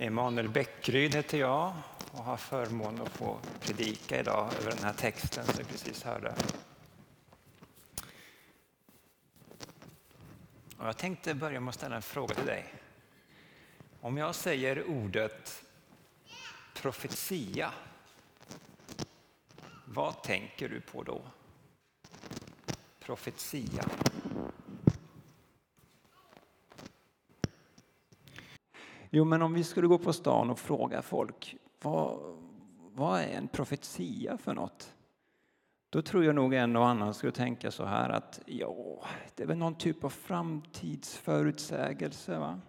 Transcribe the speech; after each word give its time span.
Emanuel 0.00 0.48
Bäckryd 0.48 1.14
heter 1.14 1.38
jag 1.38 1.72
och 2.12 2.24
har 2.24 2.36
förmånen 2.36 3.02
att 3.02 3.08
få 3.08 3.38
predika 3.60 4.20
idag 4.20 4.50
över 4.60 4.70
den 4.70 4.84
här 4.84 4.92
texten 4.92 5.44
som 5.44 5.54
vi 5.58 5.64
precis 5.64 6.02
hörde. 6.02 6.34
Och 10.78 10.86
jag 10.86 10.96
tänkte 10.96 11.34
börja 11.34 11.60
med 11.60 11.68
att 11.68 11.74
ställa 11.74 11.96
en 11.96 12.02
fråga 12.02 12.34
till 12.34 12.46
dig. 12.46 12.74
Om 14.00 14.16
jag 14.16 14.34
säger 14.34 14.84
ordet 14.84 15.64
profetia, 16.74 17.72
vad 19.84 20.22
tänker 20.22 20.68
du 20.68 20.80
på 20.80 21.02
då? 21.02 21.22
Profetia. 23.00 23.84
Jo, 29.10 29.24
men 29.24 29.42
om 29.42 29.54
vi 29.54 29.64
skulle 29.64 29.86
gå 29.86 29.98
på 29.98 30.12
stan 30.12 30.50
och 30.50 30.58
fråga 30.58 31.02
folk 31.02 31.56
vad, 31.80 32.18
vad 32.92 33.20
är 33.20 33.28
en 33.28 33.48
profetia 33.48 34.38
för 34.38 34.54
något? 34.54 34.94
Då 35.90 36.02
tror 36.02 36.24
jag 36.24 36.34
nog 36.34 36.54
en 36.54 36.76
och 36.76 36.88
annan 36.88 37.14
skulle 37.14 37.32
tänka 37.32 37.70
så 37.70 37.84
här 37.84 38.10
att 38.10 38.40
ja, 38.46 39.04
det 39.34 39.42
är 39.42 39.46
väl 39.46 39.58
någon 39.58 39.74
typ 39.74 40.04
av 40.04 40.10
framtidsförutsägelse. 40.10 42.38
Va? 42.38 42.60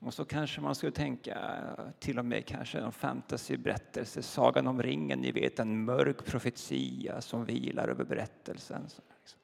Och 0.00 0.14
så 0.14 0.24
kanske 0.24 0.60
man 0.60 0.74
skulle 0.74 0.92
tänka 0.92 1.60
till 1.98 2.18
och 2.18 2.24
med 2.24 2.46
kanske 2.46 2.78
en 2.78 2.92
fantasyberättelse, 2.92 4.22
Sagan 4.22 4.66
om 4.66 4.82
ringen, 4.82 5.18
ni 5.18 5.32
vet 5.32 5.58
en 5.58 5.84
mörk 5.84 6.24
profetia 6.24 7.20
som 7.20 7.44
vilar 7.44 7.88
över 7.88 8.04
berättelsen. 8.04 8.82
Liksom. 8.82 9.40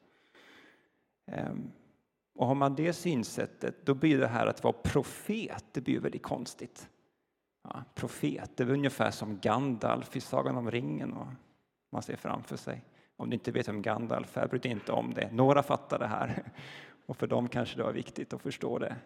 Ehm, 1.26 1.72
och 2.34 2.46
har 2.46 2.54
man 2.54 2.74
det 2.74 2.92
synsättet, 2.92 3.86
då 3.86 3.94
blir 3.94 4.18
det 4.18 4.26
här 4.26 4.46
att 4.46 4.64
vara 4.64 4.72
profet, 4.72 5.64
det 5.72 5.80
blir 5.80 6.00
väldigt 6.00 6.22
konstigt. 6.22 6.88
Ja, 7.62 7.84
profet, 7.94 8.56
det 8.56 8.62
är 8.62 8.70
ungefär 8.70 9.10
som 9.10 9.38
Gandalf 9.38 10.16
i 10.16 10.20
Sagan 10.20 10.56
om 10.56 10.70
ringen. 10.70 11.12
Och 11.12 11.26
man 11.92 12.02
ser 12.02 12.16
framför 12.16 12.56
sig. 12.56 12.84
Om 13.16 13.30
du 13.30 13.34
inte 13.34 13.52
vet 13.52 13.68
vem 13.68 13.82
Gandalf 13.82 14.36
är, 14.36 14.48
bry 14.48 14.58
dig 14.58 14.72
inte 14.72 14.92
om 14.92 15.14
det. 15.14 15.32
Några 15.32 15.62
fattar 15.62 15.98
det 15.98 16.06
här. 16.06 16.52
Och 17.06 17.16
för 17.16 17.26
dem 17.26 17.48
kanske 17.48 17.76
det 17.76 17.82
var 17.82 17.92
viktigt 17.92 18.32
att 18.32 18.42
förstå 18.42 18.78
det. 18.78 18.96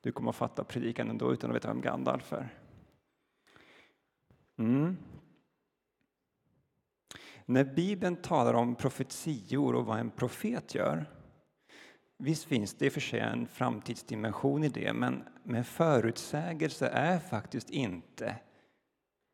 Du 0.00 0.12
kommer 0.12 0.30
att 0.30 0.36
fatta 0.36 0.64
predikan 0.64 1.10
ändå 1.10 1.32
utan 1.32 1.50
att 1.50 1.56
veta 1.56 1.68
vem 1.68 1.80
Gandalf 1.80 2.32
är. 2.32 2.48
Mm. 4.58 4.96
När 7.44 7.64
Bibeln 7.64 8.16
talar 8.16 8.54
om 8.54 8.74
profetior 8.74 9.74
och 9.74 9.86
vad 9.86 9.98
en 9.98 10.10
profet 10.10 10.74
gör 10.74 11.06
Visst 12.24 12.44
finns 12.44 12.74
det 12.74 12.86
i 12.86 12.88
och 12.88 12.92
för 12.92 13.00
sig 13.00 13.20
en 13.20 13.46
framtidsdimension 13.46 14.64
i 14.64 14.68
det, 14.68 14.92
men, 14.92 15.24
men 15.42 15.64
förutsägelse 15.64 16.88
är 16.88 17.18
faktiskt 17.18 17.70
inte 17.70 18.36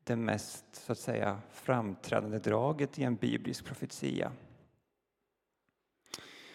det 0.05 0.17
mest 0.17 0.65
så 0.73 0.93
att 0.93 0.99
säga, 0.99 1.41
framträdande 1.51 2.39
draget 2.39 2.99
i 2.99 3.05
en 3.05 3.17
biblisk 3.17 3.65
profetia. 3.65 4.33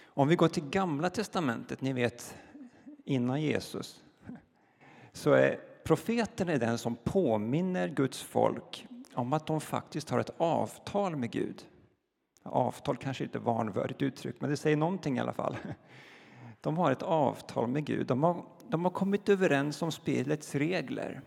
Om 0.06 0.28
vi 0.28 0.36
går 0.36 0.48
till 0.48 0.70
Gamla 0.70 1.10
testamentet, 1.10 1.82
ni 1.82 1.94
vet 1.94 2.36
innan 3.06 3.42
Jesus, 3.42 4.04
så 5.12 5.32
är 5.32 5.60
profeten 5.84 6.50
är 6.50 6.58
den 6.58 6.78
som 6.78 6.96
påminner 6.96 7.88
Guds 7.88 8.22
folk 8.22 8.88
om 9.14 9.34
att 9.34 9.48
de 9.48 9.62
faktiskt 9.62 10.10
har 10.10 10.20
ett 10.20 10.34
avtal 10.38 11.16
med 11.16 11.32
Gud. 11.32 11.66
Avtal 12.44 12.98
kanske 12.98 13.24
inte 13.24 13.38
är 13.38 13.42
vanvördigt 13.42 14.02
uttryck, 14.02 14.36
men 14.40 14.50
det 14.50 14.58
säger 14.58 14.78
någonting 14.78 15.18
i 15.18 15.20
alla 15.20 15.34
fall. 15.34 15.58
De 16.64 16.78
har 16.78 16.92
ett 16.92 17.04
avtal 17.04 17.68
med 17.68 17.86
Gud. 17.86 18.08
De 18.08 18.24
har, 18.24 18.46
de 18.68 18.84
har 18.84 18.92
kommit 18.92 19.30
överens 19.30 19.82
om 19.82 19.92
spelets 19.92 20.56
regler. 20.56 21.22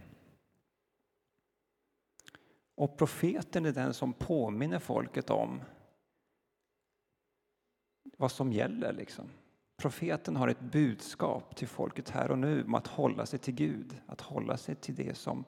Och 2.74 2.98
profeten 2.98 3.66
är 3.66 3.72
den 3.72 3.94
som 3.94 4.12
påminner 4.12 4.78
folket 4.78 5.30
om 5.30 5.60
vad 8.16 8.32
som 8.32 8.52
gäller. 8.52 8.92
Liksom. 8.92 9.30
Profeten 9.76 10.36
har 10.36 10.48
ett 10.48 10.60
budskap 10.60 11.56
till 11.56 11.68
folket 11.68 12.10
här 12.10 12.30
och 12.30 12.38
nu 12.38 12.64
om 12.64 12.74
att 12.74 12.86
hålla 12.86 13.26
sig 13.26 13.38
till 13.38 13.54
Gud, 13.54 14.00
att 14.06 14.20
hålla 14.20 14.56
sig 14.56 14.74
till 14.74 14.94
det 14.94 15.16
som 15.16 15.44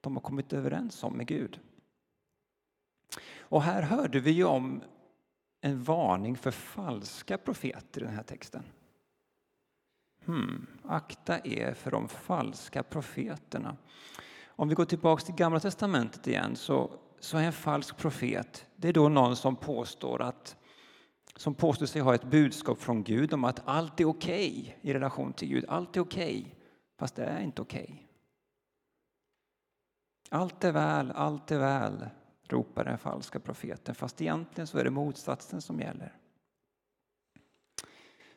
de 0.00 0.16
har 0.16 0.22
kommit 0.22 0.52
överens 0.52 1.04
om 1.04 1.16
med 1.16 1.26
Gud. 1.26 1.60
Och 3.38 3.62
här 3.62 3.82
hörde 3.82 4.20
vi 4.20 4.30
ju 4.30 4.44
om 4.44 4.82
en 5.60 5.82
varning 5.82 6.36
för 6.36 6.50
falska 6.50 7.38
profeter 7.38 8.00
i 8.00 8.04
den 8.04 8.14
här 8.14 8.22
texten. 8.22 8.62
Hmm, 10.28 10.66
akta 10.84 11.40
er 11.44 11.74
för 11.74 11.90
de 11.90 12.08
falska 12.08 12.82
profeterna. 12.82 13.76
Om 14.46 14.68
vi 14.68 14.74
går 14.74 14.84
tillbaka 14.84 15.24
till 15.24 15.34
Gamla 15.34 15.60
testamentet 15.60 16.26
igen 16.26 16.56
så, 16.56 16.90
så 17.20 17.38
är 17.38 17.42
en 17.42 17.52
falsk 17.52 17.96
profet 17.96 18.66
det 18.76 18.88
är 18.88 18.92
då 18.92 19.08
någon 19.08 19.36
som 19.36 19.56
påstår, 19.56 20.22
att, 20.22 20.56
som 21.36 21.54
påstår 21.54 21.86
sig 21.86 22.02
ha 22.02 22.14
ett 22.14 22.24
budskap 22.24 22.78
från 22.78 23.02
Gud 23.02 23.32
om 23.32 23.44
att 23.44 23.62
allt 23.64 24.00
är 24.00 24.04
okej 24.04 24.60
okay 24.60 24.90
i 24.90 24.94
relation 24.94 25.32
till 25.32 25.48
Gud. 25.48 25.64
Allt 25.68 25.96
är 25.96 26.00
okej, 26.00 26.40
okay, 26.40 26.52
fast 26.98 27.16
det 27.16 27.24
är 27.24 27.40
inte 27.40 27.62
okej. 27.62 27.84
Okay. 27.84 27.98
Allt 30.30 30.64
är 30.64 30.72
väl, 30.72 31.10
allt 31.10 31.50
är 31.50 31.58
väl, 31.58 32.08
ropar 32.48 32.84
den 32.84 32.98
falska 32.98 33.40
profeten, 33.40 33.94
fast 33.94 34.20
egentligen 34.20 34.66
så 34.66 34.78
är 34.78 34.84
det 34.84 34.90
motsatsen 34.90 35.60
som 35.60 35.80
gäller. 35.80 36.16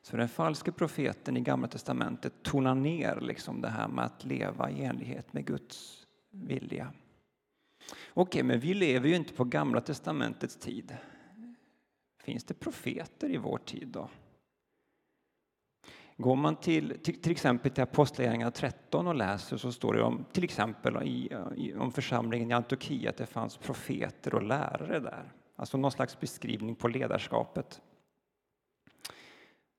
Så 0.01 0.17
den 0.17 0.29
falske 0.29 0.71
profeten 0.71 1.37
i 1.37 1.41
Gamla 1.41 1.67
testamentet 1.67 2.33
tonar 2.43 2.75
ner 2.75 3.19
liksom 3.21 3.61
det 3.61 3.69
här 3.69 3.87
med 3.87 4.05
att 4.05 4.25
leva 4.25 4.71
i 4.71 4.83
enlighet 4.83 5.33
med 5.33 5.45
Guds 5.45 6.07
vilja. 6.31 6.93
Okej, 8.13 8.43
men 8.43 8.59
vi 8.59 8.73
lever 8.73 9.07
ju 9.07 9.15
inte 9.15 9.33
på 9.33 9.43
Gamla 9.43 9.81
testamentets 9.81 10.55
tid. 10.55 10.97
Finns 12.23 12.43
det 12.43 12.53
profeter 12.53 13.29
i 13.29 13.37
vår 13.37 13.57
tid 13.57 13.87
då? 13.87 14.09
Går 16.17 16.35
man 16.35 16.55
till, 16.55 16.99
till, 17.03 17.21
till 17.21 17.31
exempel 17.31 17.71
till 17.71 17.83
Apostlagärningarna 17.83 18.51
13 18.51 19.07
och 19.07 19.15
läser 19.15 19.57
så 19.57 19.71
står 19.71 19.93
det 19.93 20.03
om 20.03 20.25
till 20.31 20.43
exempel 20.43 21.03
i, 21.03 21.33
i, 21.55 21.73
om 21.73 21.91
församlingen 21.91 22.51
i 22.51 22.53
Antiochia 22.53 23.09
att 23.09 23.17
det 23.17 23.25
fanns 23.25 23.57
profeter 23.57 24.35
och 24.35 24.43
lärare 24.43 24.99
där. 24.99 25.31
Alltså 25.55 25.77
någon 25.77 25.91
slags 25.91 26.19
beskrivning 26.19 26.75
på 26.75 26.87
ledarskapet. 26.87 27.81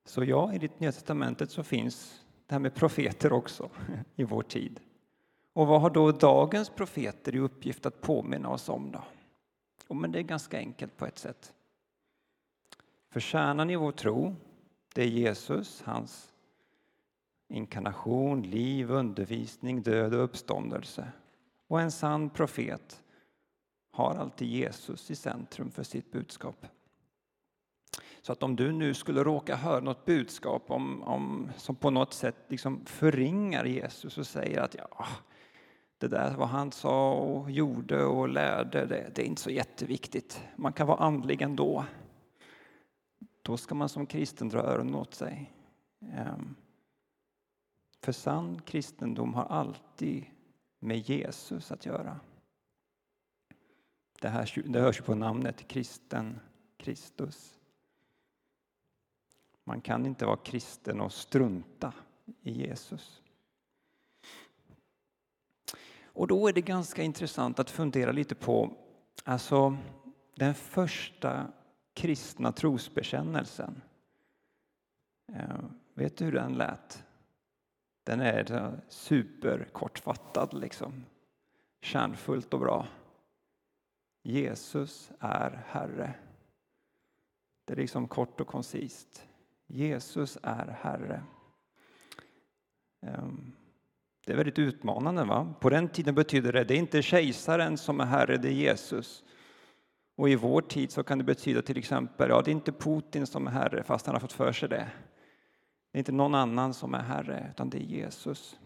Så 0.05 0.23
ja, 0.23 0.53
i 0.53 0.57
det 0.57 0.79
Nya 0.79 0.91
testamentet 0.91 1.51
så 1.51 1.63
finns 1.63 2.23
det 2.47 2.55
här 2.55 2.59
med 2.59 2.75
profeter 2.75 3.33
också 3.33 3.69
i 4.15 4.23
vår 4.23 4.43
tid. 4.43 4.79
Och 5.53 5.67
vad 5.67 5.81
har 5.81 5.89
då 5.89 6.11
dagens 6.11 6.69
profeter 6.69 7.35
i 7.35 7.39
uppgift 7.39 7.85
att 7.85 8.01
påminna 8.01 8.49
oss 8.49 8.69
om 8.69 8.91
då? 8.91 9.03
Jo, 9.89 9.95
men 9.95 10.11
det 10.11 10.19
är 10.19 10.23
ganska 10.23 10.57
enkelt 10.57 10.97
på 10.97 11.05
ett 11.05 11.17
sätt. 11.17 11.53
För 13.09 13.19
kärnan 13.19 13.69
i 13.69 13.75
vår 13.75 13.91
tro, 13.91 14.35
det 14.93 15.01
är 15.01 15.07
Jesus, 15.07 15.81
hans 15.81 16.33
inkarnation, 17.49 18.41
liv, 18.41 18.91
undervisning, 18.91 19.81
död 19.81 20.13
och 20.13 20.23
uppståndelse. 20.23 21.07
Och 21.67 21.81
en 21.81 21.91
sann 21.91 22.29
profet 22.29 23.03
har 23.91 24.15
alltid 24.15 24.47
Jesus 24.47 25.11
i 25.11 25.15
centrum 25.15 25.71
för 25.71 25.83
sitt 25.83 26.11
budskap. 26.11 26.65
Så 28.21 28.31
att 28.31 28.43
om 28.43 28.55
du 28.55 28.71
nu 28.71 28.93
skulle 28.93 29.23
råka 29.23 29.55
höra 29.55 29.79
något 29.79 30.05
budskap 30.05 30.71
om, 30.71 31.03
om, 31.03 31.51
som 31.57 31.75
på 31.75 31.89
något 31.89 32.13
sätt 32.13 32.35
liksom 32.47 32.85
förringar 32.85 33.65
Jesus 33.65 34.17
och 34.17 34.27
säger 34.27 34.61
att 34.61 34.75
ja, 34.75 35.07
det 35.97 36.07
där 36.07 36.35
vad 36.35 36.47
han 36.47 36.71
sa 36.71 37.13
och 37.13 37.51
gjorde 37.51 38.05
och 38.05 38.29
lärde, 38.29 38.85
det, 38.85 39.11
det 39.15 39.21
är 39.21 39.25
inte 39.25 39.41
så 39.41 39.49
jätteviktigt. 39.49 40.43
Man 40.55 40.73
kan 40.73 40.87
vara 40.87 40.97
andlig 40.97 41.41
ändå. 41.41 41.85
Då 43.41 43.57
ska 43.57 43.75
man 43.75 43.89
som 43.89 44.05
kristen 44.05 44.49
dra 44.49 44.59
öronen 44.59 44.95
åt 44.95 45.13
sig. 45.13 45.53
Ehm, 46.11 46.55
för 48.01 48.11
sann 48.11 48.61
kristendom 48.61 49.33
har 49.33 49.45
alltid 49.45 50.25
med 50.79 50.97
Jesus 50.97 51.71
att 51.71 51.85
göra. 51.85 52.19
Det, 54.21 54.29
här, 54.29 54.61
det 54.65 54.79
hörs 54.79 55.01
på 55.01 55.15
namnet 55.15 55.67
kristen, 55.67 56.39
Kristus. 56.77 57.59
Man 59.63 59.81
kan 59.81 60.05
inte 60.05 60.25
vara 60.25 60.37
kristen 60.37 61.01
och 61.01 61.13
strunta 61.13 61.93
i 62.41 62.51
Jesus. 62.51 63.21
Och 66.05 66.27
då 66.27 66.47
är 66.47 66.53
det 66.53 66.61
ganska 66.61 67.03
intressant 67.03 67.59
att 67.59 67.69
fundera 67.69 68.11
lite 68.11 68.35
på 68.35 68.73
alltså, 69.23 69.77
den 70.35 70.53
första 70.53 71.47
kristna 71.93 72.51
trosbekännelsen. 72.51 73.81
Eh, 75.33 75.63
vet 75.93 76.17
du 76.17 76.25
hur 76.25 76.31
den 76.31 76.53
lät? 76.53 77.03
Den 78.03 78.21
är 78.21 78.81
superkortfattad, 78.89 80.53
liksom. 80.53 81.05
kärnfullt 81.81 82.53
och 82.53 82.59
bra. 82.59 82.87
Jesus 84.23 85.11
är 85.19 85.63
Herre. 85.67 86.13
Det 87.65 87.73
är 87.73 87.77
liksom 87.77 88.07
kort 88.07 88.41
och 88.41 88.47
koncist. 88.47 89.27
Jesus 89.73 90.37
är 90.43 90.77
Herre. 90.81 91.23
Ehm, 93.01 93.51
det 94.25 94.33
är 94.33 94.37
väldigt 94.37 94.59
utmanande. 94.59 95.23
Va? 95.23 95.53
På 95.59 95.69
den 95.69 95.89
tiden 95.89 96.15
betyder 96.15 96.53
det 96.53 96.63
det 96.63 96.73
är 96.73 96.77
inte 96.77 97.01
kejsaren 97.01 97.77
som 97.77 97.99
är 97.99 98.05
herre, 98.05 98.37
det 98.37 98.47
är 98.47 98.53
Jesus. 98.53 99.23
Och 100.15 100.29
i 100.29 100.35
vår 100.35 100.61
tid 100.61 100.91
så 100.91 101.03
kan 101.03 101.17
det 101.17 101.23
betyda 101.23 101.61
till 101.61 101.77
exempel, 101.77 102.29
ja 102.29 102.41
det 102.41 102.51
är 102.51 102.53
inte 102.53 102.71
Putin 102.71 103.27
som 103.27 103.47
är 103.47 103.51
herre 103.51 103.83
fast 103.83 104.05
han 104.05 104.15
har 104.15 104.19
fått 104.19 104.33
för 104.33 104.51
sig 104.51 104.69
det. 104.69 104.91
Det 105.91 105.97
är 105.97 105.99
inte 105.99 106.11
någon 106.11 106.35
annan 106.35 106.73
som 106.73 106.93
är 106.93 107.01
herre, 107.01 107.47
utan 107.51 107.69
det 107.69 107.77
är 107.77 107.85
Jesus. 107.85 108.59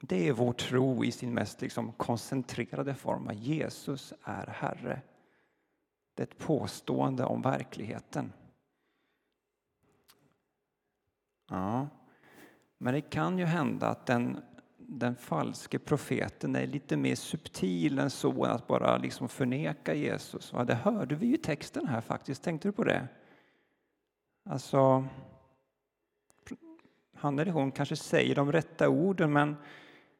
Det 0.00 0.28
är 0.28 0.32
vår 0.32 0.52
tro 0.52 1.04
i 1.04 1.12
sin 1.12 1.34
mest 1.34 1.60
liksom 1.60 1.92
koncentrerade 1.92 2.94
form, 2.94 3.28
att 3.28 3.36
Jesus 3.36 4.12
är 4.22 4.46
Herre. 4.46 5.00
Det 6.14 6.22
är 6.22 6.26
ett 6.26 6.38
påstående 6.38 7.24
om 7.24 7.42
verkligheten. 7.42 8.32
Ja, 11.48 11.88
men 12.78 12.94
det 12.94 13.00
kan 13.00 13.38
ju 13.38 13.44
hända 13.44 13.88
att 13.88 14.06
den, 14.06 14.40
den 14.76 15.16
falske 15.16 15.78
profeten 15.78 16.56
är 16.56 16.66
lite 16.66 16.96
mer 16.96 17.14
subtil 17.14 17.98
än 17.98 18.10
så, 18.10 18.44
att 18.44 18.66
bara 18.66 18.96
liksom 18.96 19.28
förneka 19.28 19.94
Jesus. 19.94 20.50
Ja, 20.54 20.64
det 20.64 20.74
hörde 20.74 21.14
vi 21.14 21.26
ju 21.26 21.34
i 21.34 21.38
texten 21.38 21.86
här 21.86 22.00
faktiskt, 22.00 22.42
tänkte 22.42 22.68
du 22.68 22.72
på 22.72 22.84
det? 22.84 23.08
Alltså, 24.50 25.04
han 27.14 27.38
eller 27.38 27.52
hon 27.52 27.72
kanske 27.72 27.96
säger 27.96 28.34
de 28.34 28.52
rätta 28.52 28.88
orden, 28.88 29.32
men 29.32 29.56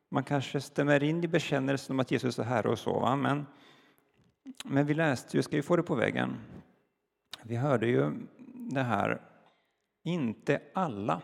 man 0.08 0.24
kanske 0.24 0.60
stämmer 0.60 1.02
in 1.02 1.24
i 1.24 1.28
bekännelsen 1.28 1.96
om 1.96 2.00
att 2.00 2.10
Jesus 2.10 2.38
är 2.38 2.44
Herre 2.44 2.68
och 2.68 2.78
så. 2.78 3.00
Va? 3.00 3.16
Men, 3.16 3.46
men 4.64 4.86
vi 4.86 4.94
läste 4.94 5.36
ju, 5.36 5.42
ska 5.42 5.56
vi 5.56 5.62
få 5.62 5.76
det 5.76 5.82
på 5.82 5.94
väggen? 5.94 6.36
Vi 7.42 7.56
hörde 7.56 7.86
ju 7.86 8.12
det 8.70 8.82
här, 8.82 9.20
inte 10.08 10.60
alla. 10.74 11.22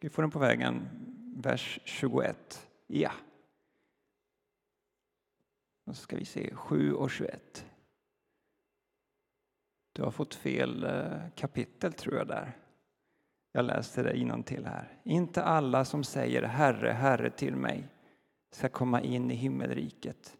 Vi 0.00 0.08
får 0.08 0.22
den 0.22 0.30
på 0.30 0.38
vägen? 0.38 0.88
Vers 1.36 1.80
21. 1.84 2.68
Ja. 2.86 3.12
Då 5.86 5.92
ska 5.92 6.16
vi 6.16 6.24
se, 6.24 6.54
7 6.54 6.94
och 6.94 7.10
21. 7.10 7.66
Du 9.92 10.02
har 10.02 10.10
fått 10.10 10.34
fel 10.34 10.84
eh, 10.84 11.28
kapitel 11.34 11.92
tror 11.92 12.14
jag 12.16 12.26
där. 12.26 12.58
Jag 13.52 13.64
läser 13.64 14.04
det 14.04 14.42
till 14.42 14.66
här. 14.66 15.00
Inte 15.02 15.42
alla 15.42 15.84
som 15.84 16.04
säger 16.04 16.42
Herre, 16.42 16.90
Herre 16.90 17.30
till 17.30 17.56
mig 17.56 17.88
ska 18.50 18.68
komma 18.68 19.00
in 19.00 19.30
i 19.30 19.34
himmelriket 19.34 20.36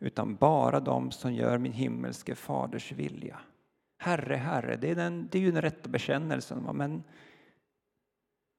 utan 0.00 0.36
bara 0.36 0.80
de 0.80 1.10
som 1.10 1.34
gör 1.34 1.58
min 1.58 1.72
himmelske 1.72 2.34
faders 2.34 2.92
vilja. 2.92 3.40
Herre, 4.08 4.36
Herre, 4.36 4.76
det 4.76 4.90
är, 4.90 4.94
den, 4.94 5.28
det 5.30 5.38
är 5.38 5.42
ju 5.42 5.52
den 5.52 5.62
rätta 5.62 5.88
bekännelsen, 5.88 6.68
men 6.72 7.02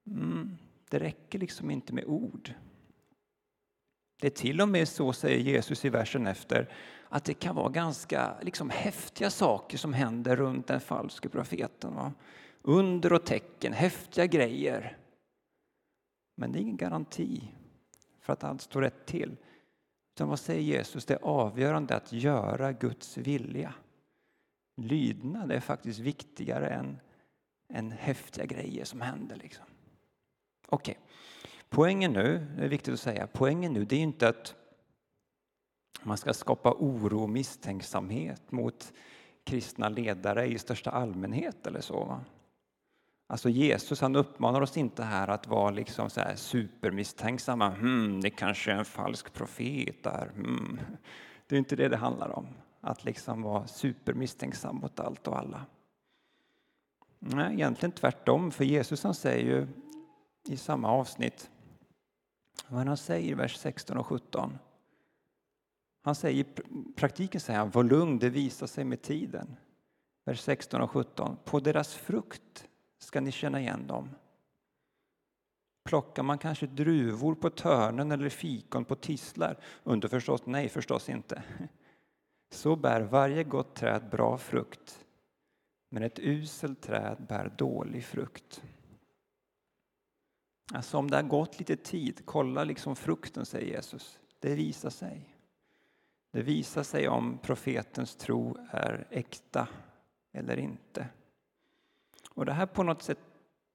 mm, 0.07 0.57
det 0.89 0.99
räcker 0.99 1.39
liksom 1.39 1.71
inte 1.71 1.93
med 1.93 2.05
ord. 2.05 2.53
Det 4.21 4.27
är 4.27 4.31
till 4.31 4.61
och 4.61 4.69
med 4.69 4.87
så, 4.87 5.13
säger 5.13 5.39
Jesus 5.39 5.85
i 5.85 5.89
versen 5.89 6.27
efter, 6.27 6.73
att 7.09 7.25
det 7.25 7.33
kan 7.33 7.55
vara 7.55 7.69
ganska 7.69 8.39
liksom, 8.41 8.69
häftiga 8.69 9.29
saker 9.29 9.77
som 9.77 9.93
händer 9.93 10.35
runt 10.35 10.67
den 10.67 10.79
falske 10.79 11.29
profeten. 11.29 11.95
Va? 11.95 12.13
Under 12.61 13.13
och 13.13 13.25
tecken, 13.25 13.73
häftiga 13.73 14.25
grejer. 14.25 14.97
Men 16.35 16.51
det 16.51 16.59
är 16.59 16.61
ingen 16.61 16.77
garanti 16.77 17.51
för 18.21 18.33
att 18.33 18.43
allt 18.43 18.61
står 18.61 18.81
rätt 18.81 19.05
till. 19.05 19.37
Utan 20.15 20.29
vad 20.29 20.39
säger 20.39 20.61
Jesus? 20.61 21.05
Det 21.05 21.13
är 21.13 21.23
avgörande 21.23 21.95
att 21.95 22.13
göra 22.13 22.71
Guds 22.71 23.17
vilja. 23.17 23.73
Lydnad 24.81 25.51
är 25.51 25.59
faktiskt 25.59 25.99
viktigare 25.99 26.67
än, 26.67 26.99
än 27.73 27.91
häftiga 27.91 28.45
grejer 28.45 28.85
som 28.85 29.01
händer. 29.01 29.35
Liksom. 29.35 29.65
Okej, 30.67 30.97
okay. 31.01 31.09
poängen 31.69 32.13
nu, 32.13 32.47
det 32.57 32.65
är 32.65 32.69
viktigt 32.69 32.93
att 32.93 32.99
säga, 32.99 33.27
poängen 33.27 33.73
nu 33.73 33.85
det 33.85 33.95
är 33.95 33.99
inte 33.99 34.27
att 34.27 34.55
man 36.03 36.17
ska 36.17 36.33
skapa 36.33 36.73
oro 36.79 37.23
och 37.23 37.29
misstänksamhet 37.29 38.51
mot 38.51 38.93
kristna 39.43 39.89
ledare 39.89 40.45
i 40.45 40.59
största 40.59 40.91
allmänhet 40.91 41.67
eller 41.67 41.81
så. 41.81 42.05
Va? 42.05 42.21
Alltså 43.27 43.49
Jesus 43.49 44.01
han 44.01 44.15
uppmanar 44.15 44.61
oss 44.61 44.77
inte 44.77 45.03
här 45.03 45.27
att 45.27 45.47
vara 45.47 45.69
liksom 45.69 46.09
så 46.09 46.21
här 46.21 46.35
supermisstänksamma. 46.35 47.69
Hmm, 47.69 48.21
det 48.21 48.29
kanske 48.29 48.71
är 48.71 48.75
en 48.75 48.85
falsk 48.85 49.33
profet 49.33 50.03
där. 50.03 50.31
Hmm. 50.35 50.79
Det 51.47 51.55
är 51.55 51.59
inte 51.59 51.75
det 51.75 51.87
det 51.87 51.97
handlar 51.97 52.29
om. 52.29 52.47
Att 52.81 53.05
liksom 53.05 53.41
vara 53.41 53.67
supermisstänksam 53.67 54.75
mot 54.75 54.99
allt 54.99 55.27
och 55.27 55.37
alla. 55.39 55.65
Nej, 57.19 57.53
egentligen 57.53 57.91
tvärtom, 57.91 58.51
för 58.51 58.65
Jesus 58.65 59.03
han 59.03 59.15
säger 59.15 59.45
ju 59.45 59.67
i 60.47 60.57
samma 60.57 60.91
avsnitt 60.91 61.49
vad 62.67 62.87
han 62.87 62.97
säger 62.97 63.31
i 63.31 63.33
vers 63.33 63.57
16 63.57 63.97
och 63.97 64.07
17. 64.07 64.57
Han 66.01 66.15
säger, 66.15 66.43
I 66.43 66.47
praktiken 66.95 67.41
säger 67.41 67.59
han, 67.59 67.69
var 67.69 67.83
lugn, 67.83 68.19
det 68.19 68.29
visar 68.29 68.67
sig 68.67 68.83
med 68.83 69.01
tiden. 69.01 69.55
Vers 70.25 70.41
16 70.41 70.81
och 70.81 70.91
17. 70.91 71.37
På 71.43 71.59
deras 71.59 71.93
frukt 71.95 72.67
ska 72.99 73.21
ni 73.21 73.31
känna 73.31 73.59
igen 73.59 73.87
dem. 73.87 74.09
Plockar 75.83 76.23
man 76.23 76.37
kanske 76.37 76.67
druvor 76.67 77.35
på 77.35 77.49
törnen 77.49 78.11
eller 78.11 78.29
fikon 78.29 78.85
på 78.85 78.95
tistlar? 78.95 79.57
Underförstått 79.83 80.45
nej, 80.45 80.69
förstås 80.69 81.09
inte. 81.09 81.43
Så 82.49 82.75
bär 82.75 83.01
varje 83.01 83.43
gott 83.43 83.75
träd 83.75 84.09
bra 84.09 84.37
frukt, 84.37 85.05
men 85.89 86.03
ett 86.03 86.19
uselt 86.19 86.81
träd 86.81 87.25
bär 87.29 87.53
dålig 87.57 88.05
frukt. 88.05 88.63
Alltså 90.73 90.97
om 90.97 91.09
det 91.09 91.15
har 91.15 91.23
gått 91.23 91.59
lite 91.59 91.75
tid, 91.75 92.21
kolla 92.25 92.63
liksom 92.63 92.95
frukten, 92.95 93.45
säger 93.45 93.67
Jesus. 93.67 94.19
Det 94.39 94.55
visar 94.55 94.89
sig. 94.89 95.35
Det 96.31 96.41
visar 96.41 96.83
sig 96.83 97.07
om 97.07 97.37
profetens 97.37 98.15
tro 98.15 98.57
är 98.71 99.07
äkta 99.09 99.67
eller 100.31 100.57
inte. 100.57 101.07
Och 102.29 102.45
det 102.45 102.53
här 102.53 102.65
på 102.65 102.83
något 102.83 103.03
sätt, 103.03 103.19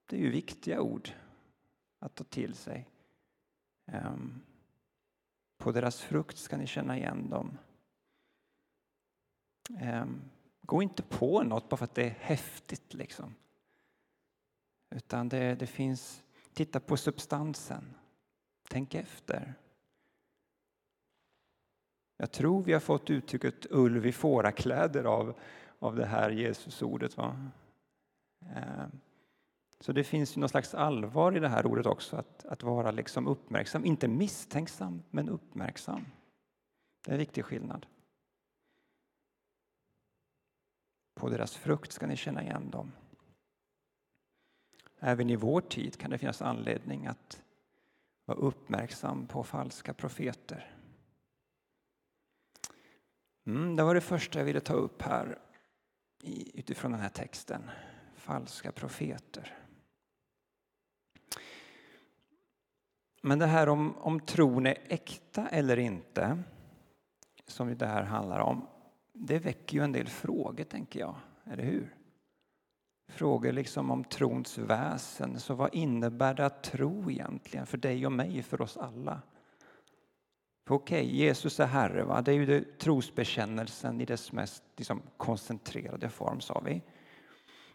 det 0.07 0.17
är 0.17 0.21
ju 0.21 0.31
viktiga 0.31 0.81
ord 0.81 1.09
att 1.99 2.15
ta 2.15 2.25
till 2.25 2.55
sig. 2.55 2.89
Ehm, 3.87 4.41
på 5.59 5.73
deras 5.73 6.01
frukt 6.01 6.39
ska 6.39 6.57
ni 6.57 6.67
känna 6.67 6.97
igen 6.97 7.31
dem. 7.31 7.59
Ehm, 9.79 10.23
gå 10.63 10.83
inte 10.83 11.03
på 11.03 11.43
något 11.43 11.69
bara 11.69 11.77
för 11.77 11.85
att 11.85 11.95
det 11.95 12.05
är 12.05 12.17
häftigt 12.21 12.95
liksom. 12.95 13.35
Utan 14.91 15.29
det, 15.29 15.55
det 15.55 15.67
finns, 15.67 16.23
titta 16.53 16.81
på 16.81 16.97
substansen. 16.97 17.95
Tänk 18.69 18.95
efter. 18.95 19.55
Jag 22.17 22.33
tror 22.33 22.63
vi 22.63 22.73
har 22.73 22.81
fått 22.81 23.11
uttrycket 23.11 23.67
ulv 23.71 24.07
i 24.07 24.13
fårakläder 24.13 25.05
av, 25.05 25.39
av 25.79 25.97
det 25.97 26.07
här 26.07 26.31
Jesusordet. 26.31 27.17
Va? 27.17 27.51
Ehm, 28.41 28.91
så 29.81 29.93
det 29.93 30.05
finns 30.05 30.37
ju 30.37 30.41
någon 30.41 30.49
slags 30.49 30.75
allvar 30.75 31.37
i 31.37 31.41
det 31.41 31.49
här 31.49 31.67
ordet 31.67 31.87
också, 31.87 32.17
att, 32.17 32.45
att 32.45 32.63
vara 32.63 32.91
liksom 32.91 33.27
uppmärksam. 33.27 33.85
Inte 33.85 34.09
misstänksam, 34.09 35.03
men 35.11 35.29
uppmärksam. 35.29 36.07
Det 37.05 37.11
är 37.11 37.15
en 37.15 37.19
viktig 37.19 37.45
skillnad. 37.45 37.87
På 41.25 41.31
deras 41.31 41.57
frukt 41.57 41.93
ska 41.93 42.07
ni 42.07 42.17
känna 42.17 42.43
igen 42.43 42.71
dem. 42.71 42.93
Även 44.99 45.31
i 45.31 45.37
vår 45.37 45.61
tid 45.61 45.97
kan 45.97 46.11
det 46.11 46.19
finnas 46.19 46.43
anledning 46.43 47.07
att 47.07 47.43
vara 48.25 48.39
uppmärksam 48.39 49.27
på 49.27 49.45
falska 49.45 49.95
profeter. 49.95 50.77
Mm, 53.47 53.77
det 53.77 53.83
var 53.83 53.95
det 53.95 54.01
första 54.01 54.39
jag 54.39 54.47
ville 54.47 54.61
ta 54.61 54.75
upp 54.75 55.03
här 55.03 55.39
utifrån 56.55 56.93
den 56.93 57.01
här 57.01 57.09
texten 57.09 57.71
falska 58.15 58.73
profeter. 58.73 59.59
Men 63.23 63.39
det 63.39 63.47
här 63.47 63.69
om, 63.69 63.97
om 63.97 64.21
tron 64.21 64.67
är 64.67 64.79
äkta 64.89 65.49
eller 65.49 65.79
inte, 65.79 66.43
som 67.47 67.79
det 67.79 67.87
här 67.87 68.03
handlar 68.03 68.41
om, 68.41 68.69
det 69.15 69.39
väcker 69.39 69.79
ju 69.79 69.85
en 69.85 69.93
del 69.93 70.09
frågor, 70.09 70.65
tänker 70.65 71.01
jag. 71.01 71.17
Eller 71.45 71.63
hur? 71.63 71.95
Frågor 73.09 73.53
liksom 73.53 73.91
om 73.91 74.05
trons 74.05 74.59
väsen. 74.59 75.41
Så 75.41 75.55
vad 75.55 75.75
innebär 75.75 76.35
det 76.35 76.47
att 76.47 76.63
tro 76.63 77.11
egentligen 77.11 77.67
för 77.67 77.79
dig 77.79 78.07
och 78.07 78.13
mig, 78.13 78.43
för 78.43 78.61
oss 78.61 78.77
alla? 78.77 79.23
Okej, 80.69 81.05
okay, 81.05 81.17
Jesus 81.17 81.61
är 81.61 81.67
Herre, 81.67 82.05
va? 82.05 82.23
det 82.23 82.33
är 82.33 82.37
ju 82.37 82.47
det, 82.47 82.79
trosbekännelsen 82.79 84.01
i 84.01 84.05
dess 84.05 84.33
mest 84.33 84.63
liksom, 84.77 85.03
koncentrerade 85.17 86.09
form, 86.09 86.41
sa 86.41 86.63
vi. 86.65 86.83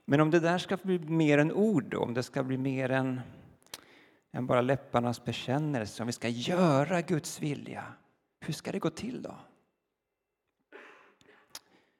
Men 0.05 0.21
om 0.21 0.31
det 0.31 0.39
där 0.39 0.57
ska 0.57 0.77
bli 0.77 0.99
mer 0.99 1.37
än 1.37 1.51
ord, 1.51 1.93
om 1.93 2.13
det 2.13 2.23
ska 2.23 2.43
bli 2.43 2.57
mer 2.57 2.91
än, 2.91 3.21
än 4.31 4.47
bara 4.47 4.61
läpparnas 4.61 5.25
bekännelse, 5.25 6.03
om 6.03 6.07
vi 6.07 6.13
ska 6.13 6.27
göra 6.27 7.01
Guds 7.01 7.41
vilja, 7.41 7.83
hur 8.39 8.53
ska 8.53 8.71
det 8.71 8.79
gå 8.79 8.89
till 8.89 9.21
då? 9.21 9.35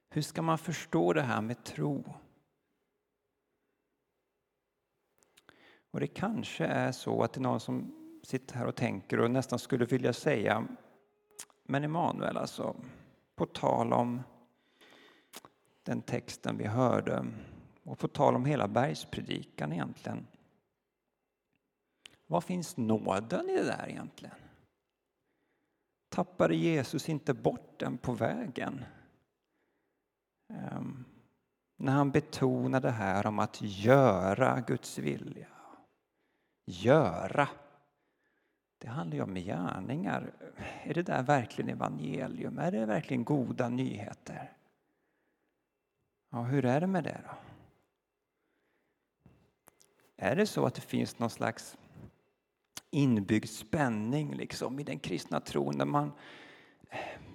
Hur 0.09 0.21
ska 0.21 0.41
man 0.41 0.57
förstå 0.57 1.13
det 1.13 1.21
här 1.21 1.41
med 1.41 1.63
tro? 1.63 2.13
Och 5.91 5.99
det 5.99 6.07
kanske 6.07 6.65
är 6.65 6.91
så 6.91 7.23
att 7.23 7.33
det 7.33 7.39
är 7.39 7.41
någon 7.41 7.59
som 7.59 7.95
sitter 8.23 8.55
här 8.55 8.65
och 8.65 8.75
tänker 8.75 9.19
och 9.19 9.31
nästan 9.31 9.59
skulle 9.59 9.85
vilja 9.85 10.13
säga 10.13 10.67
Men 11.63 11.83
Emanuel, 11.83 12.37
alltså, 12.37 12.75
på 13.35 13.45
tal 13.45 13.93
om 13.93 14.21
den 15.83 16.01
texten 16.01 16.57
vi 16.57 16.65
hörde 16.65 17.25
och 17.83 17.99
på 17.99 18.07
tal 18.07 18.35
om 18.35 18.45
hela 18.45 18.67
bergspredikan 18.67 19.73
egentligen. 19.73 20.27
Var 22.27 22.41
finns 22.41 22.77
nåden 22.77 23.49
i 23.49 23.55
det 23.55 23.63
där 23.63 23.89
egentligen? 23.89 24.35
Tappade 26.09 26.55
Jesus 26.55 27.09
inte 27.09 27.33
bort 27.33 27.79
den 27.79 27.97
på 27.97 28.13
vägen? 28.13 28.85
Ehm, 30.50 31.06
när 31.77 31.94
han 31.94 32.12
betonar 32.12 32.82
det 32.82 32.91
här 32.91 33.25
om 33.25 33.39
att 33.39 33.62
göra 33.62 34.62
Guds 34.62 34.98
vilja. 34.98 35.48
Göra. 36.65 37.50
Det 38.77 38.88
handlar 38.88 39.18
ju 39.18 39.24
om 39.24 39.36
gärningar. 39.36 40.32
Är 40.84 40.94
det 40.94 41.03
där 41.03 41.24
verkligen 41.24 41.70
evangelium? 41.70 42.60
Är 42.60 42.72
det 42.72 42.86
verkligen 42.86 43.24
goda 43.24 43.70
nyheter? 43.70 44.53
Ja, 46.29 46.41
hur 46.41 46.65
är 46.65 46.82
det 46.82 46.88
med 46.88 47.03
det 47.03 47.22
då? 47.25 47.34
Är 50.18 50.36
det 50.36 50.48
så 50.48 50.65
att 50.65 50.75
det 50.75 50.82
finns 50.82 51.20
någon 51.20 51.29
slags 51.29 51.77
inbyggd 52.91 53.50
spänning 53.50 54.36
liksom 54.36 54.79
i 54.79 54.84
den 54.84 55.00
kristna 55.00 55.39
tron 55.39 55.77
när 55.77 55.86
man 55.86 56.12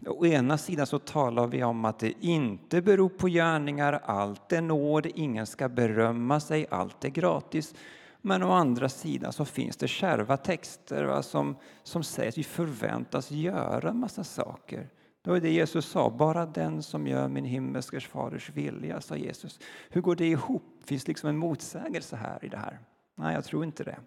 Å 0.07 0.27
ena 0.27 0.59
sidan 0.59 0.87
så 0.87 0.99
talar 0.99 1.47
vi 1.47 1.65
om 1.65 1.85
att 1.85 1.99
det 1.99 2.13
inte 2.21 2.83
beror 2.83 3.09
på 3.09 3.29
gärningar, 3.29 4.01
allt 4.05 4.53
är 4.53 4.61
nåd, 4.61 5.07
ingen 5.07 5.47
ska 5.47 5.69
berömma 5.69 6.41
sig, 6.41 6.67
allt 6.71 7.05
är 7.05 7.09
gratis. 7.09 7.75
Men 8.21 8.43
å 8.43 8.51
andra 8.53 8.89
sidan 8.89 9.33
så 9.33 9.45
finns 9.45 9.77
det 9.77 9.89
kärva 9.89 10.37
texter 10.37 11.05
va, 11.05 11.23
som, 11.23 11.57
som 11.83 12.05
säger 12.05 12.29
att 12.29 12.39
vi 12.39 12.45
förväntas 12.45 13.31
göra 13.31 13.91
en 13.91 13.99
massa 13.99 14.25
saker. 14.25 14.89
Det 15.23 15.31
var 15.31 15.41
det 15.41 15.51
Jesus 15.51 15.87
sa, 15.87 16.11
bara 16.11 16.47
den 16.47 16.83
som 16.83 17.07
gör 17.07 17.29
min 17.29 17.45
himmelske 17.45 18.01
faders 18.01 18.51
vilja, 18.51 19.01
sa 19.01 19.17
Jesus. 19.17 19.61
Hur 19.91 20.01
går 20.01 20.17
det 20.17 20.27
ihop? 20.27 20.63
Finns 20.85 21.05
det 21.05 21.11
liksom 21.11 21.29
en 21.29 21.37
motsägelse 21.37 22.17
här 22.17 22.45
i 22.45 22.49
det 22.49 22.57
här? 22.57 22.79
Nej, 23.15 23.35
jag 23.35 23.45
tror 23.45 23.65
inte 23.65 23.85
det. 23.85 23.99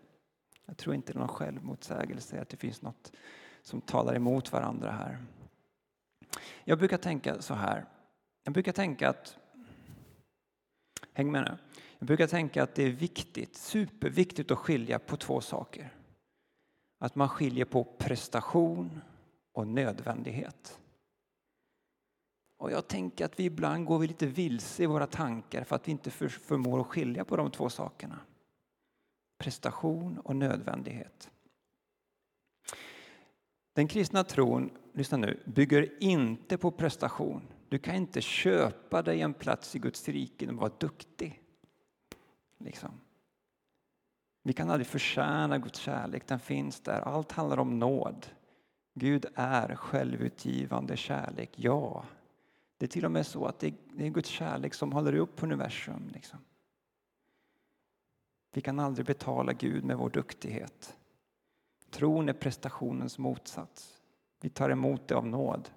Jag 0.66 0.78
tror 0.78 0.96
inte 0.96 1.14
det 1.14 1.18
är 1.18 1.20
någon 1.20 1.28
självmotsägelse, 1.28 2.42
att 2.42 2.50
det 2.50 2.58
finns 2.58 2.82
något 2.82 3.12
som 3.62 3.82
talar 3.82 4.16
emot 4.16 4.52
varandra 4.52 4.92
här. 4.92 5.18
Jag 6.64 6.78
brukar 6.78 6.98
tänka 6.98 7.42
så 7.42 7.54
här. 7.54 7.86
Jag 8.44 8.54
brukar 8.54 8.72
tänka 8.72 9.10
att, 9.10 9.38
häng 11.14 11.32
med 11.32 11.44
nu. 11.44 11.58
Jag 12.00 12.08
brukar 12.08 12.28
tänka 12.28 12.64
att 12.64 12.76
det 12.76 12.84
är 12.84 12.92
viktigt, 12.92 13.56
superviktigt 13.56 14.52
att 14.52 14.58
skilja 14.58 15.00
på 15.00 15.18
två 15.18 15.42
saker. 15.42 15.94
Att 17.00 17.16
man 17.16 17.30
skiljer 17.30 17.66
på 17.66 17.84
prestation 17.84 19.02
och 19.52 19.68
nödvändighet. 19.68 20.80
Och 22.58 22.72
jag 22.72 22.88
tänker 22.88 23.26
att 23.26 23.40
vi 23.40 23.44
ibland 23.44 23.86
går 23.86 24.00
vi 24.00 24.08
lite 24.08 24.26
vilse 24.26 24.84
i 24.84 24.86
våra 24.86 25.08
tankar 25.08 25.64
för 25.64 25.76
att 25.76 25.88
vi 25.88 25.92
inte 25.92 26.12
förmår 26.12 26.82
att 26.82 26.88
skilja 26.88 27.26
på 27.26 27.38
de 27.38 27.52
två 27.52 27.70
sakerna. 27.70 28.20
Prestation 29.38 30.18
och 30.18 30.36
nödvändighet. 30.36 31.32
Den 33.74 33.88
kristna 33.88 34.24
tron, 34.24 34.70
lyssna 34.98 35.18
nu, 35.18 35.40
bygger 35.46 36.04
inte 36.04 36.58
på 36.58 36.72
prestation. 36.72 37.42
Du 37.70 37.80
kan 37.80 37.96
inte 37.96 38.22
köpa 38.22 39.02
dig 39.02 39.22
en 39.22 39.34
plats 39.34 39.76
i 39.76 39.80
Guds 39.80 40.10
rike 40.10 40.46
genom 40.46 40.56
att 40.56 40.62
vara 40.62 40.80
duktig. 40.80 41.42
Liksom. 42.58 42.92
Vi 44.44 44.54
kan 44.54 44.70
aldrig 44.70 44.88
förtjäna 44.88 45.58
Guds 45.58 45.80
kärlek, 45.80 46.28
den 46.28 46.40
finns 46.40 46.80
där. 46.80 47.02
Allt 47.02 47.32
handlar 47.32 47.60
om 47.60 47.80
nåd. 47.80 48.28
Gud 48.94 49.26
är 49.36 49.76
självutgivande 49.76 50.98
kärlek, 50.98 51.52
ja. 51.56 52.06
Det 52.78 52.86
är 52.86 52.90
till 52.90 53.06
och 53.06 53.12
med 53.12 53.28
så 53.28 53.46
att 53.46 53.60
det 53.60 53.68
är 53.98 54.10
Guds 54.10 54.30
kärlek 54.30 54.74
som 54.74 54.92
håller 54.92 55.16
upp 55.16 55.44
universum. 55.44 56.10
Liksom. 56.14 56.40
Vi 58.54 58.62
kan 58.62 58.80
aldrig 58.80 59.06
betala 59.06 59.54
Gud 59.54 59.84
med 59.84 59.98
vår 59.98 60.10
duktighet. 60.10 60.98
Tron 61.90 62.30
är 62.30 62.34
prestationens 62.34 63.18
motsats. 63.18 63.97
Vi 64.42 64.50
tar 64.50 64.70
emot 64.70 65.08
det 65.08 65.16
av 65.16 65.28
nåd. 65.28 65.70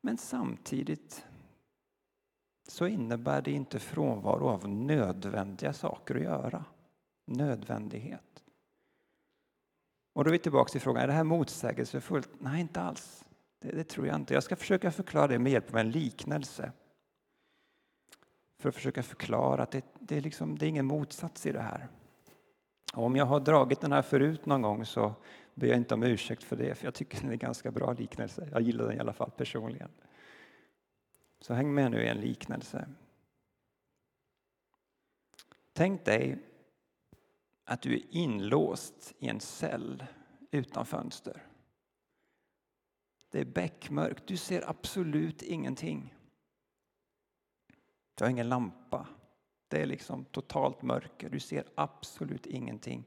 Men 0.00 0.18
samtidigt 0.18 1.26
så 2.68 2.86
innebär 2.86 3.42
det 3.42 3.50
inte 3.50 3.78
frånvaro 3.78 4.48
av 4.48 4.68
nödvändiga 4.68 5.72
saker 5.72 6.14
att 6.14 6.22
göra. 6.22 6.64
Nödvändighet. 7.26 8.44
Och 10.12 10.24
då 10.24 10.30
är 10.30 10.32
vi 10.32 10.38
tillbaka 10.38 10.70
till 10.70 10.80
frågan, 10.80 11.02
är 11.02 11.06
det 11.06 11.12
här 11.12 11.24
motsägelsefullt? 11.24 12.30
Nej, 12.38 12.60
inte 12.60 12.80
alls. 12.80 13.24
Det, 13.60 13.70
det, 13.70 13.84
tror 13.84 14.06
jag 14.06 14.16
inte. 14.16 14.34
Jag 14.34 14.42
ska 14.42 14.56
försöka 14.56 14.90
förklara 14.90 15.26
det 15.26 15.38
med 15.38 15.52
hjälp 15.52 15.70
av 15.70 15.78
en 15.78 15.90
liknelse. 15.90 16.72
För 18.58 18.68
att 18.68 18.74
försöka 18.74 19.02
förklara 19.02 19.62
att 19.62 19.70
det, 19.70 19.84
det, 20.00 20.16
är, 20.16 20.20
liksom, 20.20 20.58
det 20.58 20.66
är 20.66 20.68
ingen 20.68 20.86
motsats 20.86 21.46
i 21.46 21.52
det 21.52 21.60
här. 21.60 21.88
Och 22.94 23.04
om 23.04 23.16
jag 23.16 23.26
har 23.26 23.40
dragit 23.40 23.80
den 23.80 23.92
här 23.92 24.02
förut 24.02 24.46
någon 24.46 24.62
gång 24.62 24.86
så 24.86 25.14
ber 25.58 25.66
jag 25.66 25.76
inte 25.76 25.94
om 25.94 26.02
ursäkt 26.02 26.44
för 26.44 26.56
det, 26.56 26.74
för 26.74 26.84
jag 26.84 26.94
tycker 26.94 27.20
den 27.20 27.28
är 27.28 27.32
en 27.32 27.38
ganska 27.38 27.70
bra 27.70 27.92
liknelse. 27.92 28.48
Jag 28.52 28.62
gillar 28.62 28.84
den 28.84 28.96
i 28.96 29.00
alla 29.00 29.12
fall 29.12 29.30
personligen. 29.30 29.90
Så 31.40 31.54
häng 31.54 31.74
med 31.74 31.90
nu 31.90 32.02
i 32.02 32.08
en 32.08 32.20
liknelse. 32.20 32.88
Tänk 35.72 36.04
dig 36.04 36.38
att 37.64 37.82
du 37.82 37.94
är 37.94 38.02
inlåst 38.10 39.14
i 39.18 39.28
en 39.28 39.40
cell 39.40 40.04
utan 40.50 40.86
fönster. 40.86 41.42
Det 43.30 43.40
är 43.40 43.44
beckmörkt, 43.44 44.26
du 44.26 44.36
ser 44.36 44.70
absolut 44.70 45.42
ingenting. 45.42 46.14
Du 48.14 48.24
har 48.24 48.30
ingen 48.30 48.48
lampa. 48.48 49.08
Det 49.68 49.82
är 49.82 49.86
liksom 49.86 50.24
totalt 50.24 50.82
mörker, 50.82 51.30
du 51.30 51.40
ser 51.40 51.64
absolut 51.74 52.46
ingenting. 52.46 53.04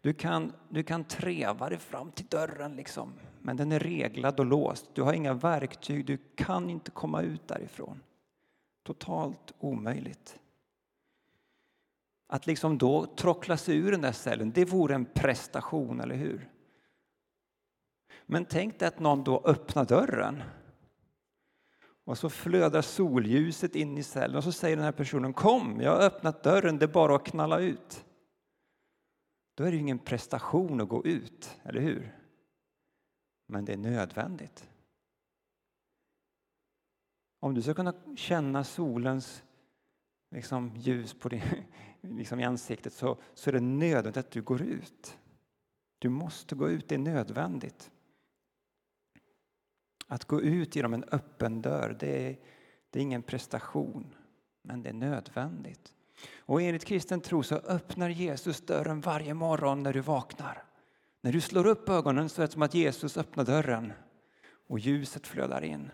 Du 0.00 0.12
kan, 0.12 0.52
du 0.68 0.82
kan 0.82 1.04
treva 1.04 1.68
dig 1.68 1.78
fram 1.78 2.12
till 2.12 2.26
dörren, 2.26 2.76
liksom, 2.76 3.12
men 3.42 3.56
den 3.56 3.72
är 3.72 3.78
reglad 3.78 4.40
och 4.40 4.46
låst. 4.46 4.90
Du 4.94 5.02
har 5.02 5.12
inga 5.12 5.34
verktyg, 5.34 6.06
du 6.06 6.18
kan 6.34 6.70
inte 6.70 6.90
komma 6.90 7.22
ut 7.22 7.48
därifrån. 7.48 8.02
Totalt 8.82 9.52
omöjligt. 9.58 10.38
Att 12.26 12.46
liksom 12.46 12.78
då 12.78 13.06
trockla 13.06 13.56
sig 13.56 13.76
ur 13.76 13.90
den 13.90 14.00
där 14.00 14.12
cellen, 14.12 14.52
det 14.52 14.64
vore 14.64 14.94
en 14.94 15.04
prestation, 15.04 16.00
eller 16.00 16.14
hur? 16.14 16.50
Men 18.26 18.44
tänk 18.44 18.78
dig 18.78 18.88
att 18.88 19.00
någon 19.00 19.24
då 19.24 19.42
öppnar 19.44 19.84
dörren 19.84 20.42
och 22.04 22.18
så 22.18 22.30
flödar 22.30 22.82
solljuset 22.82 23.74
in 23.74 23.98
i 23.98 24.02
cellen 24.02 24.36
och 24.36 24.44
så 24.44 24.52
säger 24.52 24.76
den 24.76 24.84
här 24.84 24.92
personen 24.92 25.32
Kom, 25.32 25.80
jag 25.80 25.90
har 25.90 26.02
öppnat 26.02 26.42
dörren, 26.42 26.78
det 26.78 26.84
är 26.84 26.88
bara 26.88 27.16
att 27.16 27.26
knalla 27.26 27.58
ut. 27.58 28.04
Då 29.60 29.66
är 29.66 29.70
det 29.70 29.76
ju 29.76 29.80
ingen 29.82 29.98
prestation 29.98 30.80
att 30.80 30.88
gå 30.88 31.04
ut, 31.04 31.60
eller 31.62 31.80
hur? 31.80 32.16
Men 33.46 33.64
det 33.64 33.72
är 33.72 33.76
nödvändigt. 33.76 34.68
Om 37.40 37.54
du 37.54 37.62
ska 37.62 37.74
kunna 37.74 37.94
känna 38.16 38.64
solens 38.64 39.42
liksom, 40.30 40.76
ljus 40.76 41.14
på 41.14 41.28
din, 41.28 41.42
liksom 42.00 42.40
i 42.40 42.44
ansiktet 42.44 42.92
så, 42.92 43.18
så 43.34 43.50
är 43.50 43.52
det 43.52 43.60
nödvändigt 43.60 44.16
att 44.16 44.30
du 44.30 44.42
går 44.42 44.62
ut. 44.62 45.18
Du 45.98 46.08
måste 46.08 46.54
gå 46.54 46.68
ut, 46.68 46.88
det 46.88 46.94
är 46.94 46.98
nödvändigt. 46.98 47.90
Att 50.06 50.24
gå 50.24 50.40
ut 50.40 50.76
genom 50.76 50.94
en 50.94 51.04
öppen 51.04 51.62
dörr, 51.62 51.96
det 52.00 52.28
är, 52.28 52.38
det 52.90 52.98
är 52.98 53.02
ingen 53.02 53.22
prestation, 53.22 54.14
men 54.62 54.82
det 54.82 54.88
är 54.88 54.94
nödvändigt. 54.94 55.94
Och 56.38 56.62
enligt 56.62 56.84
kristen 56.84 57.20
tro 57.20 57.42
så 57.42 57.54
öppnar 57.54 58.08
Jesus 58.08 58.60
dörren 58.60 59.00
varje 59.00 59.34
morgon 59.34 59.82
när 59.82 59.92
du 59.92 60.00
vaknar. 60.00 60.62
När 61.20 61.32
du 61.32 61.40
slår 61.40 61.66
upp 61.66 61.88
ögonen 61.88 62.28
så 62.28 62.42
är 62.42 62.46
det 62.46 62.52
som 62.52 62.62
att 62.62 62.74
Jesus 62.74 63.16
öppnar 63.16 63.44
dörren 63.44 63.92
och 64.68 64.78
ljuset 64.78 65.26
flödar 65.26 65.64
in. 65.64 65.90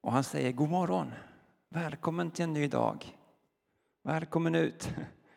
Och 0.00 0.12
han 0.12 0.24
säger 0.24 0.52
god 0.52 0.68
morgon, 0.68 1.12
välkommen 1.68 2.30
till 2.30 2.42
en 2.42 2.52
ny 2.52 2.68
dag. 2.68 3.18
Välkommen 4.02 4.54
ut. 4.54 4.90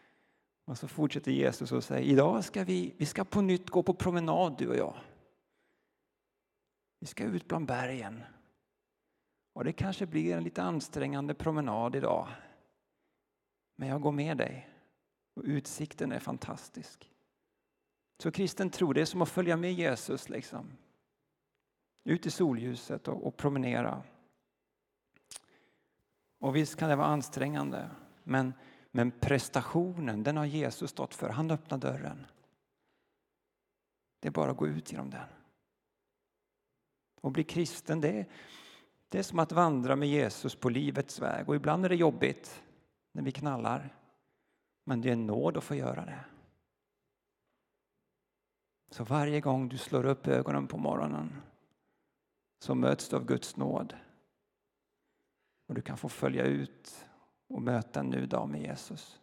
Och 0.65 0.77
så 0.77 0.87
fortsätter 0.87 1.31
Jesus 1.31 1.71
och 1.71 1.83
säger 1.83 2.01
idag 2.01 2.43
ska 2.43 2.63
vi, 2.63 2.93
vi 2.97 3.05
ska 3.05 3.23
på 3.23 3.41
nytt 3.41 3.69
gå 3.69 3.83
på 3.83 3.93
promenad 3.93 4.57
du 4.57 4.67
och 4.67 4.75
jag. 4.75 4.95
Vi 6.99 7.07
ska 7.07 7.23
ut 7.23 7.47
bland 7.47 7.65
bergen. 7.65 8.23
Och 9.53 9.63
det 9.63 9.73
kanske 9.73 10.05
blir 10.05 10.35
en 10.35 10.43
lite 10.43 10.63
ansträngande 10.63 11.33
promenad 11.33 11.95
idag. 11.95 12.27
Men 13.75 13.89
jag 13.89 14.01
går 14.01 14.11
med 14.11 14.37
dig. 14.37 14.69
Och 15.33 15.43
utsikten 15.45 16.11
är 16.11 16.19
fantastisk. 16.19 17.11
Så 18.17 18.31
kristen 18.31 18.69
tro, 18.69 18.93
det 18.93 19.01
är 19.01 19.05
som 19.05 19.21
att 19.21 19.29
följa 19.29 19.57
med 19.57 19.73
Jesus. 19.73 20.29
liksom. 20.29 20.77
Ut 22.03 22.25
i 22.25 22.31
solljuset 22.31 23.07
och, 23.07 23.27
och 23.27 23.37
promenera. 23.37 24.03
Och 26.39 26.55
visst 26.55 26.75
kan 26.75 26.89
det 26.89 26.95
vara 26.95 27.07
ansträngande, 27.07 27.89
men, 28.23 28.53
men 28.91 29.11
prestationen, 29.11 30.23
den 30.23 30.37
har 30.37 30.45
Jesus 30.45 30.91
stått 30.91 31.13
för. 31.13 31.29
Han 31.29 31.51
öppnar 31.51 31.77
dörren. 31.77 32.25
Det 34.19 34.27
är 34.27 34.31
bara 34.31 34.51
att 34.51 34.57
gå 34.57 34.67
ut 34.67 34.91
genom 34.91 35.09
den. 35.09 35.27
Och 37.21 37.31
bli 37.31 37.43
kristen, 37.43 38.01
det 38.01 38.19
är, 38.19 38.25
det 39.09 39.19
är 39.19 39.23
som 39.23 39.39
att 39.39 39.51
vandra 39.51 39.95
med 39.95 40.09
Jesus 40.09 40.55
på 40.55 40.69
livets 40.69 41.19
väg. 41.19 41.49
Och 41.49 41.55
ibland 41.55 41.85
är 41.85 41.89
det 41.89 41.95
jobbigt 41.95 42.63
när 43.13 43.23
vi 43.23 43.31
knallar. 43.31 43.95
Men 44.83 45.01
det 45.01 45.09
är 45.09 45.13
en 45.13 45.27
nåd 45.27 45.57
att 45.57 45.63
få 45.63 45.75
göra 45.75 46.05
det. 46.05 46.25
Så 48.89 49.03
varje 49.03 49.41
gång 49.41 49.69
du 49.69 49.77
slår 49.77 50.05
upp 50.05 50.27
ögonen 50.27 50.67
på 50.67 50.77
morgonen 50.77 51.41
så 52.59 52.75
möts 52.75 53.09
du 53.09 53.15
av 53.15 53.25
Guds 53.25 53.57
nåd. 53.57 53.95
Och 55.67 55.75
du 55.75 55.81
kan 55.81 55.97
få 55.97 56.09
följa 56.09 56.43
ut 56.43 57.05
och 57.47 57.61
möta 57.61 57.99
en 57.99 58.09
ny 58.09 58.25
dag 58.25 58.49
med 58.49 58.61
Jesus. 58.61 59.19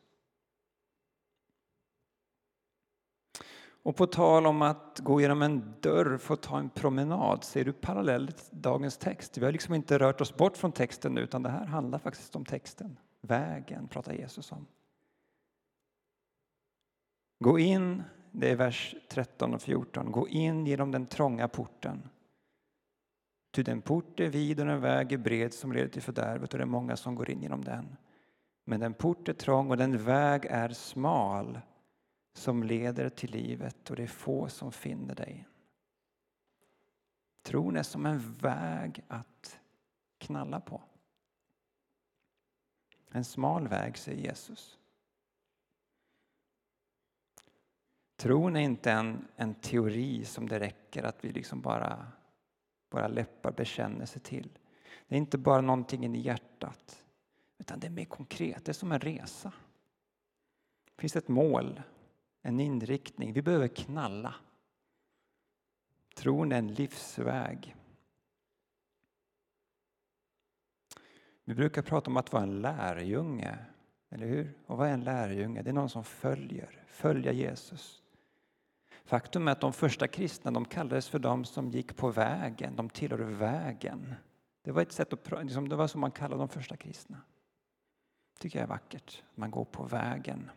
Och 3.82 3.96
på 3.96 4.06
tal 4.06 4.46
om 4.46 4.62
att 4.62 4.98
gå 4.98 5.20
genom 5.20 5.42
en 5.42 5.74
dörr, 5.80 6.18
för 6.18 6.34
att 6.34 6.42
ta 6.42 6.58
en 6.58 6.70
promenad, 6.70 7.44
ser 7.44 7.64
du 7.64 7.72
parallellt 7.72 8.36
till 8.36 8.62
dagens 8.62 8.98
text? 8.98 9.38
Vi 9.38 9.44
har 9.44 9.52
liksom 9.52 9.74
inte 9.74 9.98
rört 9.98 10.20
oss 10.20 10.36
bort 10.36 10.56
från 10.56 10.72
texten 10.72 11.14
nu, 11.14 11.20
utan 11.20 11.42
det 11.42 11.50
här 11.50 11.66
handlar 11.66 11.98
faktiskt 11.98 12.36
om 12.36 12.44
texten. 12.44 12.96
Vägen 13.20 13.88
pratar 13.88 14.12
Jesus 14.12 14.52
om. 14.52 14.66
Gå 17.38 17.58
in, 17.58 18.02
det 18.32 18.50
är 18.50 18.56
vers 18.56 18.94
13 19.08 19.54
och 19.54 19.62
14, 19.62 20.12
gå 20.12 20.28
in 20.28 20.66
genom 20.66 20.90
den 20.90 21.06
trånga 21.06 21.48
porten. 21.48 22.08
Ty 23.50 23.62
den 23.62 23.82
port 23.82 24.20
är 24.20 24.28
vid 24.28 24.60
och 24.60 24.66
den 24.66 24.80
väg 24.80 25.12
är 25.12 25.18
bred 25.18 25.54
som 25.54 25.72
leder 25.72 25.88
till 25.88 26.02
fördärvet 26.02 26.52
och 26.52 26.58
det 26.58 26.64
är 26.64 26.66
många 26.66 26.96
som 26.96 27.14
går 27.14 27.30
in 27.30 27.42
genom 27.42 27.64
den. 27.64 27.96
Men 28.64 28.80
den 28.80 28.94
port 28.94 29.28
är 29.28 29.32
trång 29.32 29.70
och 29.70 29.76
den 29.76 30.04
väg 30.04 30.44
är 30.44 30.68
smal 30.68 31.60
som 32.32 32.62
leder 32.62 33.08
till 33.08 33.30
livet 33.30 33.90
och 33.90 33.96
det 33.96 34.02
är 34.02 34.06
få 34.06 34.48
som 34.48 34.72
finner 34.72 35.14
dig. 35.14 35.48
Tron 37.42 37.76
är 37.76 37.82
som 37.82 38.06
en 38.06 38.18
väg 38.32 39.04
att 39.08 39.60
knalla 40.18 40.60
på. 40.60 40.82
En 43.10 43.24
smal 43.24 43.68
väg, 43.68 43.98
säger 43.98 44.22
Jesus. 44.22 44.78
Tron 48.16 48.56
är 48.56 48.60
inte 48.60 48.92
en, 48.92 49.28
en 49.36 49.54
teori 49.54 50.24
som 50.24 50.48
det 50.48 50.60
räcker 50.60 51.02
att 51.02 51.24
vi 51.24 51.32
liksom 51.32 51.60
bara 51.60 52.06
våra 52.90 53.08
läppar 53.08 53.52
bekänner 53.52 54.06
sig 54.06 54.22
till. 54.22 54.58
Det 55.08 55.14
är 55.14 55.18
inte 55.18 55.38
bara 55.38 55.60
någonting 55.60 56.16
i 56.16 56.20
hjärtat, 56.20 57.04
utan 57.58 57.80
det 57.80 57.86
är 57.86 57.90
mer 57.90 58.04
konkret. 58.04 58.64
Det 58.64 58.70
är 58.70 58.74
som 58.74 58.92
en 58.92 59.00
resa. 59.00 59.52
Det 60.84 61.00
finns 61.00 61.16
ett 61.16 61.28
mål, 61.28 61.82
en 62.42 62.60
inriktning. 62.60 63.32
Vi 63.32 63.42
behöver 63.42 63.68
knalla. 63.68 64.34
Tron 66.14 66.52
är 66.52 66.58
en 66.58 66.74
livsväg. 66.74 67.76
Vi 71.50 71.54
brukar 71.54 71.82
prata 71.82 72.10
om 72.10 72.16
att 72.16 72.32
vara 72.32 72.42
en 72.42 72.60
lärjunge, 72.60 73.58
eller 74.10 74.26
hur? 74.26 74.54
Och 74.66 74.76
vad 74.78 74.88
är 74.88 74.92
en 74.92 75.04
lärjunge? 75.04 75.62
Det 75.62 75.70
är 75.70 75.74
någon 75.74 75.88
som 75.90 76.04
följer, 76.04 76.84
följa 76.86 77.32
Jesus. 77.32 78.02
Faktum 79.04 79.48
är 79.48 79.52
att 79.52 79.60
de 79.60 79.72
första 79.72 80.08
kristna 80.08 80.50
de 80.50 80.64
kallades 80.64 81.08
för 81.08 81.18
de 81.18 81.44
som 81.44 81.70
gick 81.70 81.96
på 81.96 82.10
vägen, 82.10 82.76
de 82.76 82.90
tillhörde 82.90 83.24
vägen. 83.24 84.14
Det 84.62 84.72
var 84.72 84.82
ett 84.82 84.92
sätt 84.92 85.12
att, 85.12 85.42
liksom, 85.42 85.68
det 85.68 85.76
var 85.76 85.86
som 85.86 86.00
man 86.00 86.10
kallade 86.10 86.42
de 86.42 86.48
första 86.48 86.76
kristna. 86.76 87.16
Det 88.34 88.40
tycker 88.40 88.58
jag 88.58 88.64
är 88.64 88.68
vackert, 88.68 89.22
man 89.34 89.50
går 89.50 89.64
på 89.64 89.82
vägen. 89.82 90.50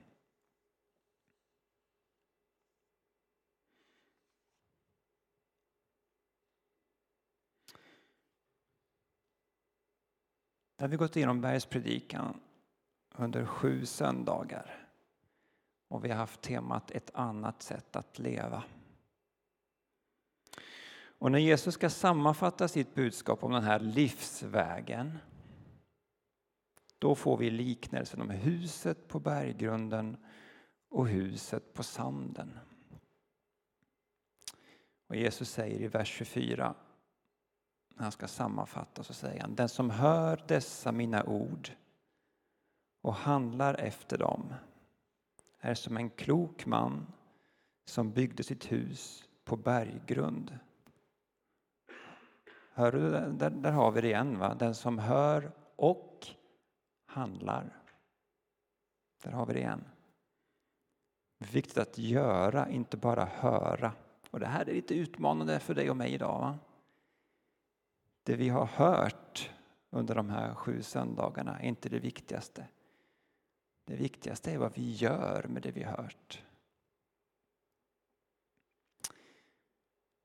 Där 10.76 10.84
har 10.84 10.88
vi 10.88 10.98
gått 10.98 11.16
igenom 11.16 11.42
bergspredikan 11.42 12.40
under 13.16 13.46
sju 13.46 13.86
söndagar. 13.86 14.88
Och 15.88 16.06
vi 16.06 16.10
har 16.10 16.18
haft 16.18 16.42
temat 16.42 16.92
ett 16.92 17.12
annat 17.14 17.62
sätt 17.62 17.96
att 17.96 18.20
leva. 18.20 18.64
Och 21.24 21.32
när 21.32 21.40
Jesus 21.40 21.74
ska 21.74 21.90
sammanfatta 21.90 22.68
sitt 22.68 22.96
budskap 22.96 23.44
om 23.44 23.52
den 23.52 23.64
här 23.64 23.80
livsvägen 23.80 25.18
då 27.04 27.16
får 27.16 27.38
vi 27.38 27.50
liknelsen 27.50 28.22
om 28.22 28.30
huset 28.30 29.08
på 29.08 29.20
berggrunden 29.20 30.18
och 30.90 31.08
huset 31.08 31.74
på 31.74 31.84
sanden. 31.84 32.60
Och 35.08 35.16
Jesus 35.16 35.50
säger 35.50 35.82
i 35.82 35.88
vers 35.88 36.08
24 36.08 36.76
när 37.96 38.04
han 38.04 38.12
ska 38.12 38.28
sammanfatta 38.28 39.04
så 39.04 39.14
säger 39.14 39.42
han 39.42 39.56
Den 39.56 39.70
som 39.70 39.90
hör 39.90 40.44
dessa 40.48 40.92
mina 40.92 41.24
ord 41.24 41.70
och 43.02 43.14
handlar 43.14 43.74
efter 43.74 44.18
dem 44.18 44.54
är 45.60 45.76
som 45.76 45.98
en 45.98 46.10
klok 46.10 46.66
man 46.66 47.08
som 47.86 48.12
byggde 48.12 48.44
sitt 48.44 48.72
hus 48.72 49.30
på 49.44 49.56
berggrund. 49.56 50.60
Hör 52.74 52.92
du, 52.92 53.10
där, 53.10 53.50
där 53.50 53.72
har 53.72 53.92
vi 53.92 54.02
det 54.02 54.08
igen. 54.08 54.40
Va? 54.40 54.56
Den 54.56 54.76
som 54.76 55.00
hör 55.00 55.52
och 55.76 56.28
handlar. 57.06 57.82
Där 59.24 59.32
har 59.32 59.46
vi 59.46 59.54
det 59.54 59.60
igen. 59.60 59.84
Viktigt 61.52 61.78
att 61.78 61.98
göra, 61.98 62.70
inte 62.70 62.98
bara 62.98 63.26
höra. 63.26 63.92
Och 64.32 64.40
Det 64.40 64.48
här 64.48 64.70
är 64.70 64.74
lite 64.74 64.96
utmanande 64.96 65.60
för 65.60 65.74
dig 65.74 65.90
och 65.90 65.98
mig 65.98 66.14
idag. 66.14 66.40
Va? 66.40 66.60
Det 68.24 68.36
vi 68.36 68.50
har 68.50 68.66
hört 68.66 69.52
under 69.90 70.16
de 70.16 70.30
här 70.30 70.56
sju 70.56 70.82
söndagarna 70.82 71.60
är 71.60 71.68
inte 71.68 71.90
det 71.90 72.00
viktigaste. 72.00 72.68
Det 73.86 73.96
viktigaste 73.96 74.52
är 74.52 74.58
vad 74.58 74.74
vi 74.76 74.92
gör 74.92 75.46
med 75.50 75.62
det 75.62 75.72
vi 75.72 75.84
har 75.84 75.98
hört. 75.98 76.44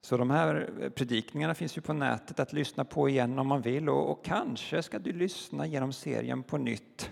Så 0.01 0.17
de 0.17 0.31
här 0.31 0.91
predikningarna 0.97 1.55
finns 1.55 1.77
ju 1.77 1.81
på 1.81 1.93
nätet 1.93 2.41
att 2.41 2.53
lyssna 2.53 2.85
på 2.85 3.09
igen 3.09 3.39
om 3.39 3.47
man 3.47 3.63
vill 3.63 3.89
och, 3.89 4.11
och 4.11 4.25
kanske 4.25 4.83
ska 4.83 4.99
du 4.99 5.13
lyssna 5.13 5.67
genom 5.67 5.93
serien 5.93 6.43
på 6.43 6.59
nytt. 6.59 7.11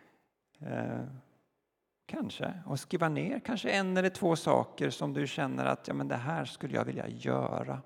eh, 0.60 1.04
kanske. 2.06 2.62
Och 2.66 2.80
skriva 2.80 3.08
ner 3.08 3.40
kanske 3.40 3.70
en 3.70 3.96
eller 3.96 4.08
två 4.08 4.36
saker 4.36 4.90
som 4.90 5.12
du 5.12 5.26
känner 5.26 5.64
att 5.64 5.88
ja, 5.88 5.94
men 5.94 6.08
det 6.08 6.16
här 6.16 6.44
skulle 6.44 6.76
jag 6.76 6.84
vilja 6.84 7.08
göra 7.08 7.82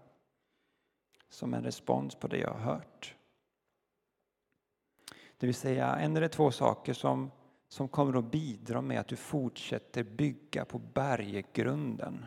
som 1.28 1.54
en 1.54 1.64
respons 1.64 2.14
på 2.14 2.28
det 2.28 2.38
jag 2.38 2.50
har 2.50 2.74
hört. 2.74 3.14
Det 5.36 5.46
vill 5.46 5.54
säga 5.54 5.96
en 5.96 6.16
eller 6.16 6.28
två 6.28 6.50
saker 6.50 6.92
som 6.92 7.30
som 7.74 7.88
kommer 7.88 8.18
att 8.18 8.30
bidra 8.30 8.80
med 8.80 9.00
att 9.00 9.08
du 9.08 9.16
fortsätter 9.16 10.02
bygga 10.02 10.64
på 10.64 10.78
berggrunden 10.78 12.26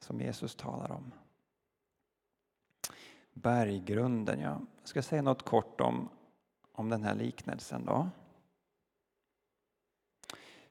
som 0.00 0.20
Jesus 0.20 0.54
talar 0.54 0.92
om. 0.92 1.12
Berggrunden, 3.32 4.40
ja. 4.40 4.60
Jag 4.80 4.88
ska 4.88 5.02
säga 5.02 5.22
något 5.22 5.42
kort 5.42 5.80
om, 5.80 6.08
om 6.72 6.88
den 6.88 7.02
här 7.02 7.14
liknelsen. 7.14 7.84
Då. 7.84 8.08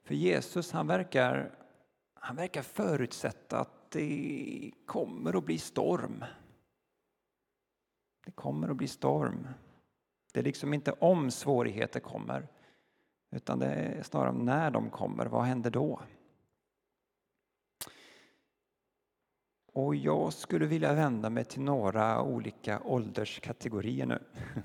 För 0.04 0.16
Jesus 0.16 0.72
han 0.72 0.88
verkar, 0.88 1.52
han 2.14 2.36
verkar 2.36 2.62
förutsätta 2.62 3.60
att 3.60 3.85
det 3.96 4.72
kommer 4.86 5.38
att 5.38 5.46
bli 5.46 5.58
storm. 5.58 6.26
Det 8.26 8.32
kommer 8.32 8.70
att 8.70 8.78
bli 8.78 8.88
storm. 8.88 9.48
Det 10.34 10.40
är 10.40 10.44
liksom 10.44 10.74
inte 10.74 10.92
om 10.92 11.32
svårigheter 11.32 12.00
kommer, 12.00 12.48
utan 13.32 13.60
det 13.60 13.66
är 13.66 14.04
snarare 14.04 14.34
när 14.34 14.72
de 14.72 14.90
kommer, 14.90 15.26
vad 15.26 15.44
händer 15.44 15.72
då? 15.72 16.02
Och 19.74 19.96
jag 19.96 20.34
skulle 20.34 20.66
vilja 20.66 20.94
vända 20.94 21.30
mig 21.30 21.46
till 21.46 21.62
några 21.62 22.22
olika 22.22 22.82
ålderskategorier 22.84 24.06
nu. 24.06 24.24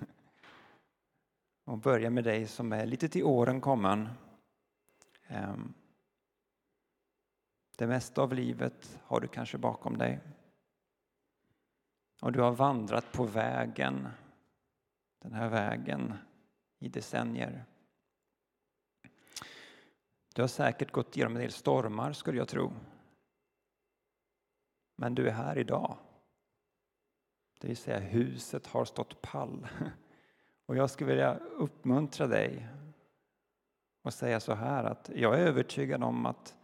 Och 1.64 1.78
börja 1.78 2.10
med 2.10 2.24
dig 2.24 2.46
som 2.46 2.72
är 2.72 2.86
lite 2.86 3.08
till 3.08 3.24
åren 3.24 3.60
kommen. 3.60 4.08
Ehm, 5.26 5.74
det 7.80 7.86
mesta 7.86 8.22
av 8.22 8.32
livet 8.32 9.00
har 9.04 9.20
du 9.20 9.28
kanske 9.28 9.58
bakom 9.58 9.98
dig. 9.98 10.20
Och 12.20 12.32
du 12.32 12.40
har 12.40 12.52
vandrat 12.52 13.12
på 13.12 13.24
vägen, 13.24 14.08
den 15.18 15.32
här 15.32 15.48
vägen 15.48 16.14
i 16.78 16.88
decennier. 16.88 17.64
Du 20.34 20.42
har 20.42 20.48
säkert 20.48 20.92
gått 20.92 21.16
igenom 21.16 21.36
en 21.36 21.42
del 21.42 21.52
stormar 21.52 22.12
skulle 22.12 22.38
jag 22.38 22.48
tro. 22.48 22.72
Men 24.96 25.14
du 25.14 25.28
är 25.28 25.32
här 25.32 25.58
idag. 25.58 25.96
Det 27.60 27.68
vill 27.68 27.76
säga 27.76 27.98
huset 27.98 28.66
har 28.66 28.84
stått 28.84 29.22
pall. 29.22 29.68
Och 30.66 30.76
jag 30.76 30.90
skulle 30.90 31.10
vilja 31.10 31.34
uppmuntra 31.34 32.26
dig 32.26 32.68
och 34.02 34.14
säga 34.14 34.40
så 34.40 34.54
här 34.54 34.84
att 34.84 35.10
jag 35.14 35.34
är 35.34 35.46
övertygad 35.46 36.02
om 36.02 36.26
att, 36.26 36.56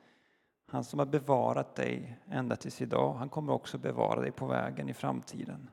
han 0.66 0.84
som 0.84 0.98
har 0.98 1.06
bevarat 1.06 1.74
dig 1.74 2.18
ända 2.28 2.56
tills 2.56 2.82
idag, 2.82 3.14
han 3.14 3.28
kommer 3.28 3.52
också 3.52 3.78
bevara 3.78 4.20
dig 4.20 4.32
på 4.32 4.46
vägen 4.46 4.88
i 4.88 4.94
framtiden. 4.94 5.70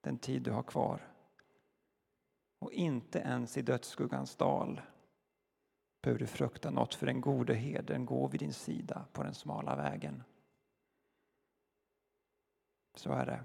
Den 0.00 0.18
tid 0.18 0.42
du 0.42 0.50
har 0.50 0.62
kvar. 0.62 1.08
Och 2.58 2.72
inte 2.72 3.18
ens 3.18 3.56
i 3.56 3.62
dödsskuggans 3.62 4.36
dal 4.36 4.80
behöver 6.02 6.18
du 6.20 6.26
frukta 6.26 6.70
något 6.70 6.94
för 6.94 7.06
den 7.06 7.20
gode 7.20 7.54
herden 7.54 8.06
går 8.06 8.28
vid 8.28 8.40
din 8.40 8.52
sida 8.52 9.04
på 9.12 9.22
den 9.22 9.34
smala 9.34 9.76
vägen. 9.76 10.22
Så 12.94 13.12
är 13.12 13.26
det. 13.26 13.40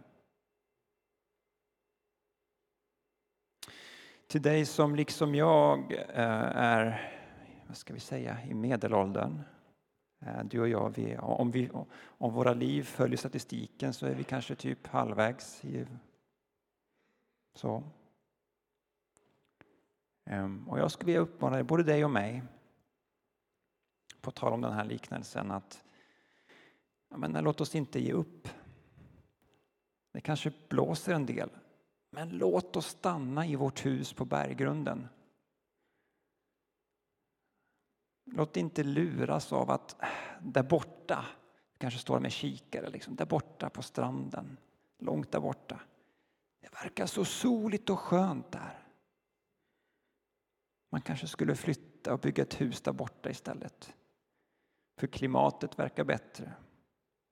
Till 4.28 4.42
dig 4.42 4.66
som 4.66 4.96
liksom 4.96 5.36
jag 5.36 5.92
eh, 5.94 6.58
är, 6.58 7.12
vad 7.68 7.78
ska 7.78 7.94
vi 7.94 8.00
säga, 8.00 8.44
i 8.44 8.54
medelåldern. 8.54 9.42
Eh, 10.20 10.44
du 10.44 10.60
och 10.60 10.70
jag, 10.70 10.94
vi, 10.96 11.18
om, 11.18 11.52
vi, 11.52 11.70
om 12.00 12.34
våra 12.34 12.54
liv 12.54 12.84
följer 12.84 13.18
statistiken 13.18 13.94
så 13.94 14.06
är 14.06 14.16
vi 14.16 14.24
kanske 14.24 14.56
typ 14.56 14.88
halvvägs. 14.88 15.66
I, 15.66 15.86
så. 17.54 17.84
Ehm, 20.26 20.70
och 20.70 20.80
jag 20.80 20.92
skulle 20.92 21.06
vilja 21.06 21.22
uppmana 21.22 21.64
både 21.64 21.84
dig 21.84 22.06
och 22.06 22.12
mig, 22.12 22.44
på 24.22 24.32
tal 24.32 24.54
om 24.54 24.62
den 24.62 24.74
här 24.74 24.86
liknelsen, 24.86 25.52
att 25.52 25.84
ja, 27.10 27.18
men 27.18 27.44
låt 27.44 27.62
oss 27.62 27.76
inte 27.76 28.00
ge 28.00 28.12
upp. 28.12 28.50
Det 30.12 30.22
kanske 30.22 30.52
blåser 30.70 31.14
en 31.14 31.26
del, 31.26 31.50
men 32.12 32.30
låt 32.30 32.76
oss 32.76 32.88
stanna 32.88 33.46
i 33.46 33.56
vårt 33.56 33.86
hus 33.86 34.14
på 34.14 34.26
berggrunden. 34.26 35.08
Låt 38.32 38.58
inte 38.58 38.84
luras 38.84 39.54
av 39.54 39.72
att 39.72 40.02
äh, 40.02 40.08
där 40.42 40.64
borta, 40.64 41.26
kanske 41.78 42.00
står 42.00 42.20
med 42.20 42.32
kikare, 42.32 42.90
liksom, 42.90 43.16
där 43.16 43.26
borta 43.26 43.70
på 43.70 43.82
stranden, 43.82 44.58
långt 45.00 45.32
där 45.32 45.40
borta. 45.40 45.80
Det 46.60 46.84
verkar 46.84 47.06
så 47.06 47.26
soligt 47.26 47.90
och 47.90 48.00
skönt 48.00 48.52
där. 48.52 48.80
Man 50.90 51.02
kanske 51.02 51.28
skulle 51.28 51.56
flytta 51.56 52.14
och 52.14 52.20
bygga 52.20 52.44
ett 52.44 52.62
hus 52.62 52.82
där 52.82 52.92
borta 52.92 53.30
istället. 53.30 53.94
För 54.98 55.08
klimatet 55.08 55.80
verkar 55.80 56.04
bättre. 56.04 56.54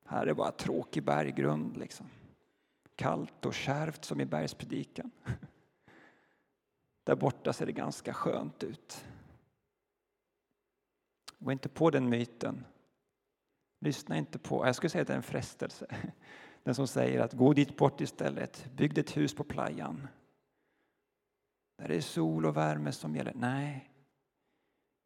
Här 0.06 0.28
är 0.28 0.34
bara 0.34 0.52
tråkig 0.52 1.04
berggrund. 1.04 1.78
Liksom. 1.78 2.10
Kallt 2.96 3.46
och 3.46 3.54
kärvt 3.54 4.06
som 4.06 4.22
i 4.22 4.26
bergspredikan. 4.26 5.12
Där 7.04 7.16
borta 7.16 7.54
ser 7.54 7.66
det 7.66 7.72
ganska 7.72 8.14
skönt 8.14 8.64
ut. 8.64 9.06
Gå 11.40 11.52
inte 11.52 11.70
på 11.70 11.90
den 11.90 12.10
myten. 12.10 12.66
Lyssna 13.80 14.18
inte 14.18 14.40
på, 14.40 14.66
jag 14.66 14.76
skulle 14.76 14.90
säga 14.90 15.02
att 15.02 15.08
det 15.08 15.14
är 15.14 15.18
en 15.18 15.24
frestelse. 15.24 15.86
Den 16.64 16.76
som 16.76 16.88
säger 16.88 17.20
att 17.20 17.34
gå 17.34 17.54
dit 17.54 17.78
bort 17.78 18.02
istället, 18.02 18.68
bygg 18.74 18.98
ett 18.98 19.18
hus 19.18 19.36
på 19.36 19.44
playan. 19.44 20.08
Där 21.78 21.88
det 21.88 21.96
är 21.96 22.02
sol 22.02 22.46
och 22.46 22.58
värme 22.58 22.92
som 22.92 23.16
gäller. 23.16 23.34
Nej, 23.36 23.92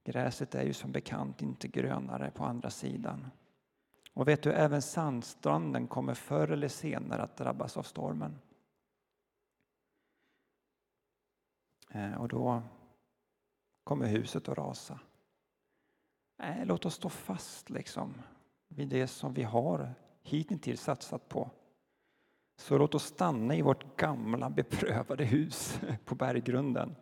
gräset 0.06 0.56
är 0.56 0.64
ju 0.64 0.74
som 0.74 0.92
bekant 0.92 1.42
inte 1.42 1.68
grönare 1.68 2.32
på 2.32 2.46
andra 2.46 2.70
sidan. 2.70 3.28
Och 4.14 4.28
vet 4.28 4.44
du, 4.44 4.54
även 4.54 4.82
sandstranden 4.82 5.88
kommer 5.88 6.14
förr 6.14 6.48
eller 6.48 6.68
senare 6.68 7.22
att 7.22 7.38
drabbas 7.38 7.78
av 7.78 7.84
stormen. 7.84 8.40
Eh, 11.92 12.22
och 12.22 12.28
då 12.28 12.62
kommer 13.84 14.08
huset 14.08 14.50
att 14.50 14.58
rasa. 14.58 15.00
Nej, 16.40 16.66
låt 16.66 16.86
oss 16.86 16.96
stå 16.96 17.10
fast 17.10 17.70
liksom 17.70 18.14
vid 18.68 18.88
det 18.88 19.08
som 19.08 19.34
vi 19.34 19.44
har 19.44 19.94
hittills 20.22 20.82
satsat 20.82 21.30
på. 21.30 21.52
Så 22.58 22.78
låt 22.78 22.96
oss 22.96 23.04
stanna 23.04 23.56
i 23.56 23.62
vårt 23.62 23.98
gamla 23.98 24.50
beprövade 24.50 25.26
hus 25.26 25.82
på 26.06 26.16
berggrunden. 26.16 26.96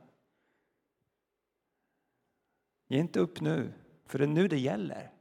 Ge 2.87 2.99
inte 2.99 3.19
upp 3.19 3.41
nu, 3.41 3.73
för 4.05 4.19
det 4.19 4.25
är 4.25 4.29
nu 4.29 4.47
det 4.47 4.59
gäller. 4.59 5.11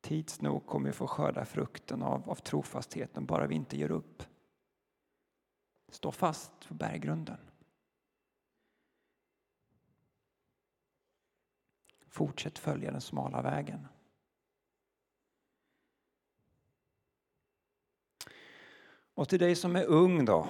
Tids 0.00 0.40
nog 0.40 0.66
kommer 0.66 0.86
vi 0.86 0.92
få 0.92 1.06
skörda 1.06 1.44
frukten 1.44 2.02
av, 2.02 2.30
av 2.30 2.34
trofastheten, 2.34 3.26
bara 3.26 3.46
vi 3.46 3.54
inte 3.54 3.76
ger 3.76 3.90
upp. 3.90 4.22
Stå 5.88 6.12
fast 6.12 6.68
på 6.68 6.74
berggrunden. 6.74 7.47
Fortsätt 12.18 12.58
följa 12.58 12.90
den 12.90 13.00
smala 13.00 13.42
vägen. 13.42 13.86
Och 19.14 19.28
till 19.28 19.38
dig 19.38 19.54
som 19.54 19.76
är 19.76 19.84
ung 19.84 20.24
då. 20.24 20.48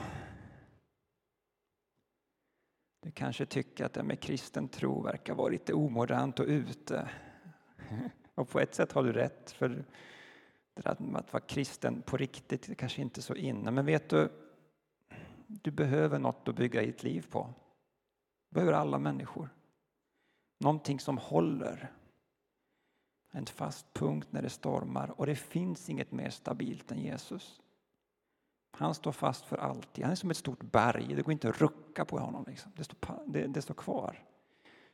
Du 3.01 3.11
kanske 3.11 3.47
tycker 3.47 3.85
att 3.85 3.93
det 3.93 4.03
med 4.03 4.21
kristen 4.21 4.69
tro 4.69 5.03
verkar 5.03 5.35
vara 5.35 5.49
lite 5.49 5.75
omodernt 5.75 6.41
och 6.41 6.47
ute. 6.47 7.11
Och 8.35 8.49
på 8.49 8.61
ett 8.61 8.75
sätt 8.75 8.93
har 8.93 9.03
du 9.03 9.13
rätt, 9.13 9.51
för 9.51 9.69
det 10.75 10.83
där 10.83 10.97
med 10.99 11.21
att 11.21 11.33
vara 11.33 11.43
kristen 11.43 12.03
på 12.03 12.17
riktigt 12.17 12.69
är 12.69 12.75
kanske 12.75 13.03
inte 13.03 13.23
så 13.23 13.35
inne. 13.35 13.71
Men 13.71 13.87
vet 13.87 14.09
du, 14.09 14.29
du 15.47 15.71
behöver 15.71 16.19
något 16.19 16.49
att 16.49 16.57
bygga 16.57 16.83
ditt 16.83 17.03
liv 17.03 17.27
på. 17.31 17.55
Du 18.49 18.55
behöver 18.55 18.73
alla 18.73 18.99
människor. 18.99 19.58
Någonting 20.59 21.01
som 21.01 21.19
håller. 21.19 21.93
En 23.31 23.47
fast 23.47 23.93
punkt 23.93 24.29
när 24.31 24.43
det 24.43 24.51
stormar 24.51 25.21
och 25.21 25.27
det 25.27 25.37
finns 25.37 25.91
inget 25.91 26.13
mer 26.13 26.31
stabilt 26.31 26.93
än 26.93 26.99
Jesus. 26.99 27.61
Han 28.71 28.95
står 28.95 29.13
fast 29.13 29.45
för 29.45 29.57
alltid. 29.57 30.05
Han 30.05 30.13
är 30.13 30.17
som 30.17 30.31
ett 30.31 30.37
stort 30.37 30.63
berg. 30.63 31.15
Det 31.15 31.23
går 31.23 31.33
inte 31.33 31.49
att 31.49 31.61
rucka 31.61 32.05
på 32.05 32.19
honom. 32.19 32.45
Liksom. 32.49 32.73
Det, 32.77 32.85
står, 32.85 33.23
det, 33.27 33.47
det 33.47 33.63
står 33.63 33.75
kvar. 33.75 34.25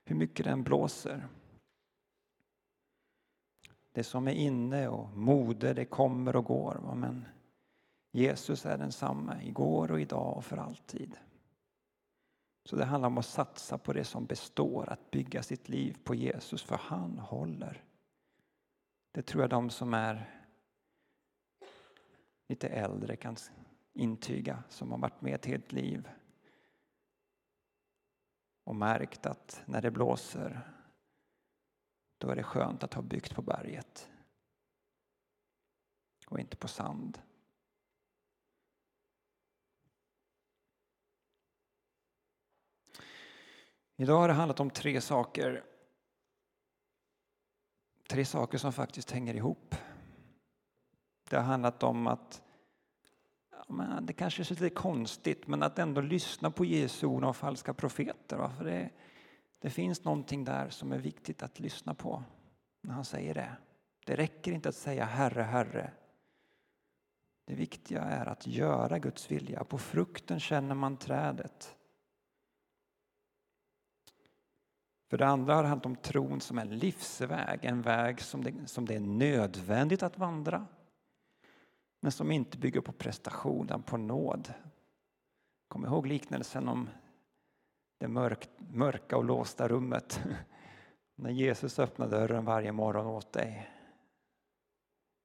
Hur 0.05 0.17
mycket 0.17 0.47
den 0.47 0.63
blåser. 0.63 1.29
Det 3.93 4.05
som 4.05 4.29
är 4.29 4.33
inne 4.33 4.89
och 4.89 5.17
mode, 5.17 5.75
det 5.75 5.85
kommer 5.85 6.37
och 6.37 6.45
går. 6.45 6.95
Men 6.95 7.25
Jesus 8.13 8.67
är 8.67 8.79
densamme 8.79 9.41
igår 9.43 9.91
och 9.91 10.01
idag 10.01 10.37
och 10.37 10.45
för 10.45 10.57
alltid. 10.57 11.17
Så 12.65 12.77
det 12.77 12.85
handlar 12.85 13.07
om 13.07 13.19
att 13.19 13.27
satsa 13.27 13.79
på 13.79 13.93
det 13.93 14.05
som 14.05 14.27
består, 14.27 14.89
att 14.89 15.11
bygga 15.11 15.43
sitt 15.43 15.69
liv 15.69 15.97
på 16.05 16.15
Jesus, 16.15 16.63
för 16.63 16.77
han 16.77 17.19
håller. 17.19 17.85
Det 19.13 19.23
tror 19.23 19.43
jag 19.43 19.51
de 19.51 19.71
som 19.71 19.95
är 19.95 20.31
lite 22.49 22.69
äldre 22.69 23.17
kan 23.17 23.37
intyga, 23.93 24.63
som 24.69 24.91
har 24.91 24.99
varit 24.99 25.21
med 25.21 25.35
ett 25.35 25.47
helt 25.47 25.73
liv 25.73 26.09
och 28.65 28.77
märkt 28.77 29.27
att 29.27 29.63
när 29.67 29.83
det 29.83 29.91
blåser 29.91 30.61
då 32.19 32.31
är 32.31 32.37
det 32.37 32.43
skönt 32.43 32.85
att 32.85 32.95
ha 32.95 33.03
byggt 33.03 33.35
på 33.35 33.43
berget 33.43 34.11
och 36.27 36.41
inte 36.41 36.57
på 36.57 36.69
sand. 36.69 37.19
Idag 43.97 44.19
har 44.19 44.29
det 44.29 44.35
handlat 44.35 44.61
om 44.61 44.71
tre 44.71 45.01
saker. 45.01 45.65
Tre 48.09 48.25
saker 48.25 48.59
som 48.59 48.73
faktiskt 48.73 49.11
hänger 49.11 49.35
ihop. 49.35 49.75
Det 51.31 51.37
har 51.37 51.43
handlat 51.43 51.83
om 51.83 52.07
att 52.07 52.43
det 54.01 54.13
kanske 54.13 54.43
är 54.43 54.51
lite 54.51 54.71
konstigt, 54.71 55.47
men 55.47 55.63
att 55.63 55.79
ändå 55.79 56.01
lyssna 56.01 56.51
på 56.51 56.65
Jesu 56.65 57.07
ord 57.07 57.25
om 57.25 57.35
falska 57.35 57.75
profeter. 57.75 58.49
För 58.49 58.65
det, 58.65 58.91
det 59.59 59.71
finns 59.71 60.05
någonting 60.05 60.45
där 60.45 60.69
som 60.69 60.93
är 60.93 60.99
viktigt 60.99 61.43
att 61.43 61.61
lyssna 61.61 61.95
på 61.95 62.23
när 62.81 62.95
han 62.95 63.05
säger 63.05 63.35
det. 63.35 63.57
Det 64.07 64.17
räcker 64.17 64.53
inte 64.53 64.69
att 64.69 64.75
säga 64.75 65.05
Herre, 65.05 65.43
Herre. 65.43 65.91
Det 67.45 67.55
viktiga 67.55 68.03
är 68.03 68.27
att 68.27 68.47
göra 68.47 68.99
Guds 68.99 69.31
vilja. 69.31 69.65
På 69.65 69.79
frukten 69.79 70.41
känner 70.41 70.75
man 70.75 70.97
trädet. 70.97 71.77
För 75.15 75.19
det 75.19 75.27
andra 75.27 75.55
har 75.55 75.63
det 75.63 75.69
handlat 75.69 75.87
om 75.87 75.97
tron 75.97 76.41
som 76.41 76.59
en 76.59 76.79
livsväg, 76.79 77.65
en 77.65 77.83
väg 77.83 78.21
som 78.21 78.45
det, 78.45 78.69
som 78.69 78.87
det 78.87 78.95
är 78.95 79.01
nödvändigt 79.01 80.03
att 80.03 80.19
vandra 80.19 80.67
men 82.01 82.13
som 82.13 82.31
inte 82.31 82.59
bygger 82.59 82.81
på 82.81 82.93
prestation 82.93 83.65
utan 83.65 83.83
på 83.83 83.97
nåd. 83.97 84.55
Kom 85.69 85.85
ihåg 85.85 86.07
liknelsen 86.07 86.69
om 86.69 86.89
det 87.99 88.09
mörk, 88.09 88.49
mörka 88.59 89.17
och 89.17 89.25
låsta 89.25 89.69
rummet. 89.69 90.21
När 91.15 91.31
Jesus 91.31 91.79
öppnar 91.79 92.09
dörren 92.09 92.45
varje 92.45 92.73
morgon 92.73 93.07
åt 93.07 93.33
dig 93.33 93.71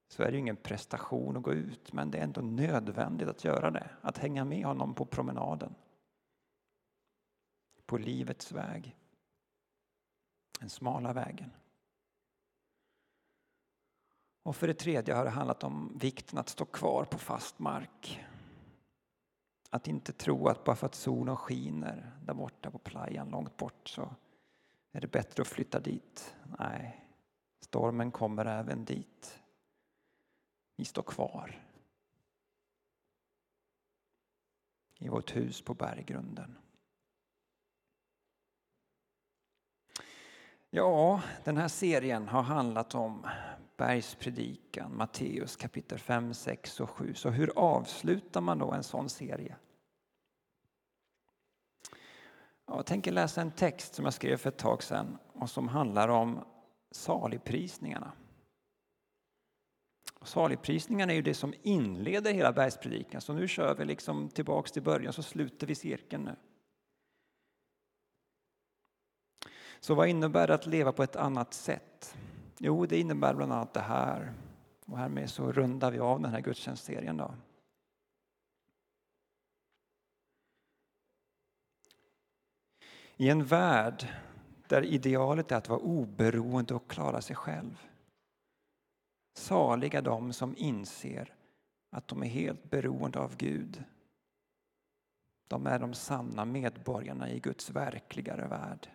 så 0.08 0.24
är 0.24 0.32
det 0.32 0.38
ingen 0.38 0.58
prestation 0.58 1.38
att 1.38 1.44
gå 1.44 1.54
ut, 1.54 1.94
men 1.94 2.12
det 2.12 2.18
är 2.18 2.24
ändå 2.24 2.42
nödvändigt 2.42 3.28
att 3.28 3.44
göra 3.44 3.72
det. 3.72 3.90
Att 4.02 4.18
hänga 4.18 4.46
med 4.46 4.66
honom 4.66 4.94
på 4.94 5.06
promenaden. 5.06 5.76
På 7.86 7.98
livets 7.98 8.52
väg. 8.52 8.96
Den 10.60 10.70
smala 10.70 11.14
vägen. 11.14 11.52
Och 14.44 14.56
för 14.56 14.68
det 14.68 14.74
tredje 14.74 15.14
har 15.14 15.26
det 15.26 15.30
handlat 15.30 15.64
om 15.64 15.98
vikten 15.98 16.40
att 16.40 16.50
stå 16.50 16.66
kvar 16.66 17.06
på 17.06 17.18
fast 17.18 17.60
mark. 17.60 18.26
Att 19.70 19.88
inte 19.88 20.14
tro 20.14 20.48
att 20.48 20.64
bara 20.64 20.76
för 20.76 20.86
att 20.86 20.96
solen 20.96 21.38
skiner 21.38 22.12
där 22.26 22.34
borta 22.34 22.72
på 22.72 22.78
playan 22.78 23.30
långt 23.30 23.58
bort 23.58 23.90
så 23.90 24.16
är 24.92 25.02
det 25.02 25.08
bättre 25.08 25.42
att 25.42 25.48
flytta 25.48 25.80
dit. 25.80 26.36
Nej, 26.60 27.06
stormen 27.60 28.12
kommer 28.12 28.46
även 28.46 28.86
dit. 28.86 29.40
Vi 30.76 30.86
står 30.86 31.04
kvar 31.04 31.62
i 35.00 35.10
vårt 35.10 35.36
hus 35.36 35.62
på 35.62 35.74
berggrunden. 35.74 36.58
Ja, 40.72 41.22
den 41.44 41.58
här 41.58 41.68
serien 41.68 42.28
har 42.28 42.42
handlat 42.42 42.96
om 42.96 43.28
Bergspredikan, 43.78 44.98
Matteus 44.98 45.56
kapitel 45.56 46.00
5, 46.00 46.34
6 46.34 46.80
och 46.80 46.90
7. 46.90 47.14
Så 47.14 47.30
hur 47.30 47.52
avslutar 47.56 48.42
man 48.42 48.60
då 48.60 48.72
en 48.72 48.84
sån 48.84 49.10
serie? 49.10 49.56
Jag 52.68 52.86
tänker 52.86 53.12
läsa 53.12 53.42
en 53.42 53.52
text 53.52 53.96
som 53.96 54.06
jag 54.06 54.14
skrev 54.14 54.38
för 54.38 54.50
ett 54.50 54.58
tag 54.58 54.84
sedan 54.84 55.18
och 55.34 55.50
som 55.50 55.68
handlar 55.68 56.08
om 56.08 56.40
saligprisningarna. 56.92 58.12
Saligprisningarna 60.22 61.12
är 61.12 61.16
ju 61.16 61.22
det 61.22 61.34
som 61.34 61.54
inleder 61.62 62.34
hela 62.34 62.54
bergspredikan, 62.54 63.22
så 63.22 63.34
nu 63.34 63.48
kör 63.48 63.76
vi 63.76 63.86
liksom 63.86 64.30
tillbaks 64.30 64.72
till 64.72 64.84
början 64.84 65.14
så 65.14 65.24
sluter 65.24 65.68
vi 65.68 65.76
cirkeln 65.76 66.24
nu. 66.24 66.36
Så 69.80 69.96
vad 69.96 70.08
innebär 70.08 70.48
det 70.48 70.54
att 70.54 70.66
leva 70.66 70.92
på 70.92 71.04
ett 71.04 71.16
annat 71.16 71.54
sätt? 71.54 72.18
Jo, 72.58 72.86
det 72.86 73.00
innebär 73.00 73.34
bland 73.34 73.54
annat 73.54 73.74
det 73.74 73.80
här. 73.80 74.34
Och 74.86 74.98
härmed 74.98 75.30
så 75.30 75.52
rundar 75.52 75.92
vi 75.92 76.00
av 76.00 76.22
den 76.22 76.32
här 76.32 76.42
gudstjänstserien. 76.42 77.18
Då. 77.18 77.34
I 83.18 83.30
en 83.30 83.46
värld 83.46 84.08
där 84.68 84.86
idealet 84.86 85.52
är 85.52 85.56
att 85.56 85.70
vara 85.70 85.80
oberoende 85.80 86.74
och 86.74 86.90
klara 86.90 87.22
sig 87.22 87.36
själv. 87.36 87.86
Saliga 89.34 90.02
de 90.02 90.34
som 90.34 90.56
inser 90.58 91.34
att 91.90 92.08
de 92.08 92.24
är 92.24 92.28
helt 92.28 92.70
beroende 92.70 93.20
av 93.20 93.36
Gud. 93.38 93.84
De 95.48 95.68
är 95.68 95.80
de 95.80 95.94
sanna 95.94 96.46
medborgarna 96.46 97.30
i 97.30 97.40
Guds 97.40 97.70
verkligare 97.70 98.48
värld. 98.48 98.90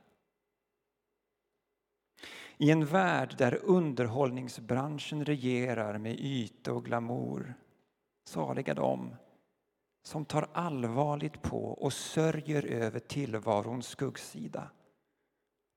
I 2.59 2.71
en 2.71 2.87
värld 2.87 3.35
där 3.39 3.61
underhållningsbranschen 3.65 5.25
regerar 5.25 5.99
med 5.99 6.21
yta 6.21 6.73
och 6.73 6.85
glamour, 6.85 7.55
saliga 8.25 8.75
de 8.75 9.17
som 10.03 10.25
tar 10.25 10.49
allvarligt 10.53 11.43
på 11.43 11.65
och 11.65 11.93
sörjer 11.93 12.67
över 12.67 13.01
tillvarons 13.01 13.87
skuggsida. 13.87 14.71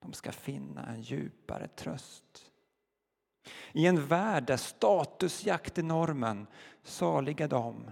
De 0.01 0.13
ska 0.13 0.31
finna 0.31 0.85
en 0.85 1.01
djupare 1.01 1.67
tröst. 1.67 2.51
I 3.71 3.87
en 3.87 4.07
värld 4.07 4.45
där 4.45 4.57
statusjakt 4.57 5.77
är 5.77 5.83
normen, 5.83 6.47
saliga 6.83 7.47
de 7.47 7.91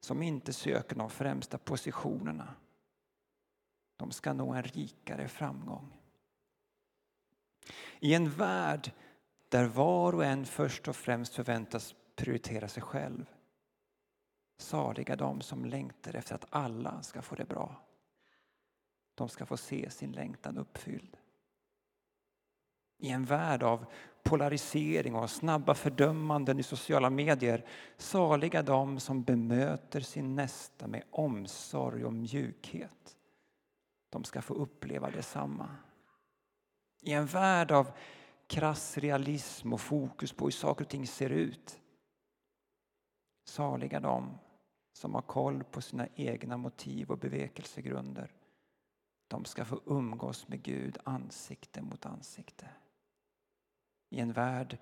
som 0.00 0.22
inte 0.22 0.52
söker 0.52 0.96
de 0.96 1.10
främsta 1.10 1.58
positionerna. 1.58 2.54
De 3.96 4.10
ska 4.10 4.32
nå 4.32 4.52
en 4.52 4.62
rikare 4.62 5.28
framgång. 5.28 5.97
I 8.00 8.14
en 8.14 8.30
värld 8.30 8.92
där 9.48 9.64
var 9.64 10.14
och 10.14 10.24
en 10.24 10.46
först 10.46 10.88
och 10.88 10.96
främst 10.96 11.34
förväntas 11.34 11.94
prioritera 12.16 12.68
sig 12.68 12.82
själv. 12.82 13.30
Saliga 14.58 15.16
de 15.16 15.40
som 15.40 15.64
längtar 15.64 16.16
efter 16.16 16.34
att 16.34 16.46
alla 16.50 17.02
ska 17.02 17.22
få 17.22 17.34
det 17.34 17.44
bra. 17.44 17.82
De 19.14 19.28
ska 19.28 19.46
få 19.46 19.56
se 19.56 19.90
sin 19.90 20.12
längtan 20.12 20.58
uppfylld. 20.58 21.16
I 22.98 23.10
en 23.10 23.24
värld 23.24 23.62
av 23.62 23.86
polarisering 24.22 25.14
och 25.14 25.30
snabba 25.30 25.74
fördömanden 25.74 26.58
i 26.58 26.62
sociala 26.62 27.10
medier 27.10 27.64
saliga 27.96 28.62
de 28.62 29.00
som 29.00 29.22
bemöter 29.22 30.00
sin 30.00 30.34
nästa 30.34 30.86
med 30.86 31.02
omsorg 31.10 32.04
och 32.04 32.12
mjukhet. 32.12 33.16
De 34.10 34.24
ska 34.24 34.42
få 34.42 34.54
uppleva 34.54 35.10
detsamma. 35.10 35.76
I 37.00 37.12
en 37.12 37.26
värld 37.26 37.72
av 37.72 37.90
krass 38.46 38.98
realism 38.98 39.72
och 39.72 39.80
fokus 39.80 40.32
på 40.32 40.44
hur 40.44 40.52
saker 40.52 40.84
och 40.84 40.90
ting 40.90 41.06
ser 41.06 41.30
ut. 41.30 41.80
Saliga 43.44 44.00
de 44.00 44.38
som 44.92 45.14
har 45.14 45.22
koll 45.22 45.64
på 45.64 45.80
sina 45.80 46.08
egna 46.14 46.56
motiv 46.56 47.10
och 47.10 47.18
bevekelsegrunder. 47.18 48.32
De 49.28 49.44
ska 49.44 49.64
få 49.64 49.80
umgås 49.86 50.48
med 50.48 50.62
Gud 50.62 50.98
ansikte 51.04 51.82
mot 51.82 52.06
ansikte. 52.06 52.68
I 54.10 54.20
en 54.20 54.32
värld 54.32 54.78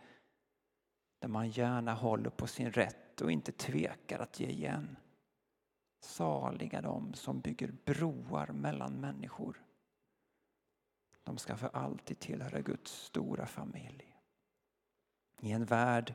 där 1.18 1.28
man 1.28 1.50
gärna 1.50 1.94
håller 1.94 2.30
på 2.30 2.46
sin 2.46 2.72
rätt 2.72 3.20
och 3.20 3.32
inte 3.32 3.52
tvekar 3.52 4.18
att 4.18 4.40
ge 4.40 4.46
igen. 4.46 4.96
Saliga 6.00 6.80
de 6.80 7.14
som 7.14 7.40
bygger 7.40 7.74
broar 7.84 8.46
mellan 8.46 8.92
människor. 8.92 9.65
De 11.26 11.38
ska 11.38 11.56
för 11.56 11.70
alltid 11.72 12.18
tillhöra 12.18 12.60
Guds 12.60 12.92
stora 12.92 13.46
familj. 13.46 14.16
I 15.40 15.52
en 15.52 15.64
värld 15.64 16.14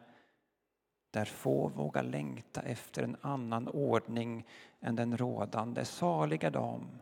där 1.11 1.25
få 1.25 1.67
vågar 1.67 2.03
längta 2.03 2.61
efter 2.61 3.03
en 3.03 3.17
annan 3.21 3.67
ordning 3.67 4.47
än 4.79 4.95
den 4.95 5.17
rådande. 5.17 5.85
Saliga 5.85 6.49
de 6.49 6.99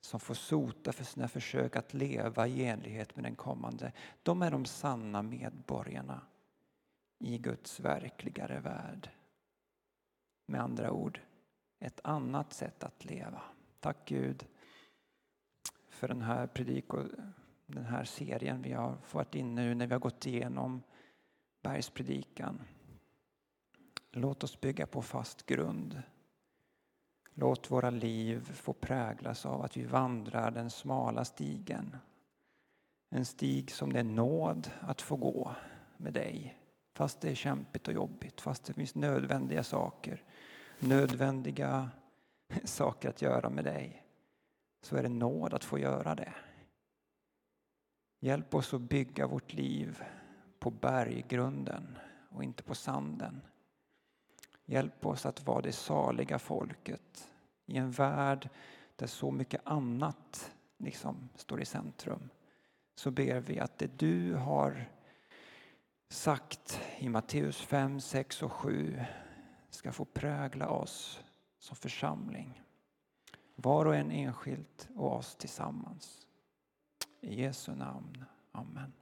som 0.00 0.20
får 0.20 0.34
sota 0.34 0.92
för 0.92 1.04
sina 1.04 1.28
försök 1.28 1.76
att 1.76 1.94
leva 1.94 2.46
i 2.46 2.64
enlighet 2.66 3.16
med 3.16 3.24
den 3.24 3.36
kommande. 3.36 3.92
De 4.22 4.42
är 4.42 4.50
de 4.50 4.64
sanna 4.64 5.22
medborgarna 5.22 6.20
i 7.18 7.38
Guds 7.38 7.80
verkligare 7.80 8.60
värld. 8.60 9.10
Med 10.46 10.60
andra 10.60 10.92
ord, 10.92 11.20
ett 11.78 12.00
annat 12.04 12.52
sätt 12.52 12.84
att 12.84 13.04
leva. 13.04 13.42
Tack 13.80 13.98
Gud 14.04 14.46
för 15.96 16.08
den 16.08 16.22
här 16.22 16.46
prediko, 16.46 17.02
den 17.66 17.84
här 17.84 18.04
serien 18.04 18.62
vi 18.62 18.72
har 18.72 18.96
varit 19.12 19.34
inne 19.34 19.62
nu 19.62 19.74
när 19.74 19.86
vi 19.86 19.92
har 19.92 20.00
gått 20.00 20.26
igenom 20.26 20.82
bergspredikan. 21.62 22.62
Låt 24.12 24.44
oss 24.44 24.60
bygga 24.60 24.86
på 24.86 25.02
fast 25.02 25.46
grund. 25.46 26.02
Låt 27.34 27.70
våra 27.70 27.90
liv 27.90 28.52
få 28.52 28.72
präglas 28.72 29.46
av 29.46 29.62
att 29.62 29.76
vi 29.76 29.84
vandrar 29.84 30.50
den 30.50 30.70
smala 30.70 31.24
stigen. 31.24 31.96
En 33.10 33.24
stig 33.24 33.70
som 33.70 33.92
det 33.92 34.00
är 34.00 34.04
nåd 34.04 34.70
att 34.80 35.02
få 35.02 35.16
gå 35.16 35.54
med 35.96 36.12
dig. 36.12 36.58
Fast 36.94 37.20
det 37.20 37.30
är 37.30 37.34
kämpigt 37.34 37.88
och 37.88 37.94
jobbigt, 37.94 38.40
fast 38.40 38.64
det 38.64 38.72
finns 38.72 38.94
nödvändiga 38.94 39.62
saker. 39.62 40.22
Nödvändiga 40.78 41.90
saker 42.64 43.08
att 43.08 43.22
göra 43.22 43.50
med 43.50 43.64
dig 43.64 44.05
så 44.86 44.96
är 44.96 45.02
det 45.02 45.08
nåd 45.08 45.54
att 45.54 45.64
få 45.64 45.78
göra 45.78 46.14
det. 46.14 46.32
Hjälp 48.20 48.54
oss 48.54 48.74
att 48.74 48.80
bygga 48.80 49.26
vårt 49.26 49.52
liv 49.52 50.02
på 50.58 50.70
berggrunden 50.70 51.98
och 52.30 52.44
inte 52.44 52.62
på 52.62 52.74
sanden. 52.74 53.40
Hjälp 54.64 55.06
oss 55.06 55.26
att 55.26 55.46
vara 55.46 55.60
det 55.60 55.72
saliga 55.72 56.38
folket 56.38 57.30
i 57.66 57.76
en 57.76 57.90
värld 57.90 58.48
där 58.96 59.06
så 59.06 59.30
mycket 59.30 59.60
annat 59.64 60.52
liksom 60.76 61.28
står 61.34 61.60
i 61.60 61.64
centrum. 61.64 62.30
Så 62.94 63.10
ber 63.10 63.40
vi 63.40 63.60
att 63.60 63.78
det 63.78 63.98
du 63.98 64.34
har 64.34 64.90
sagt 66.08 66.80
i 66.98 67.08
Matteus 67.08 67.60
5, 67.60 68.00
6 68.00 68.42
och 68.42 68.52
7 68.52 69.00
ska 69.70 69.92
få 69.92 70.04
prägla 70.04 70.68
oss 70.68 71.20
som 71.58 71.76
församling. 71.76 72.62
Var 73.56 73.86
och 73.86 73.96
en 73.96 74.10
enskilt 74.10 74.88
och 74.96 75.16
oss 75.16 75.36
tillsammans. 75.36 76.26
I 77.20 77.42
Jesu 77.42 77.74
namn. 77.74 78.24
Amen. 78.52 78.92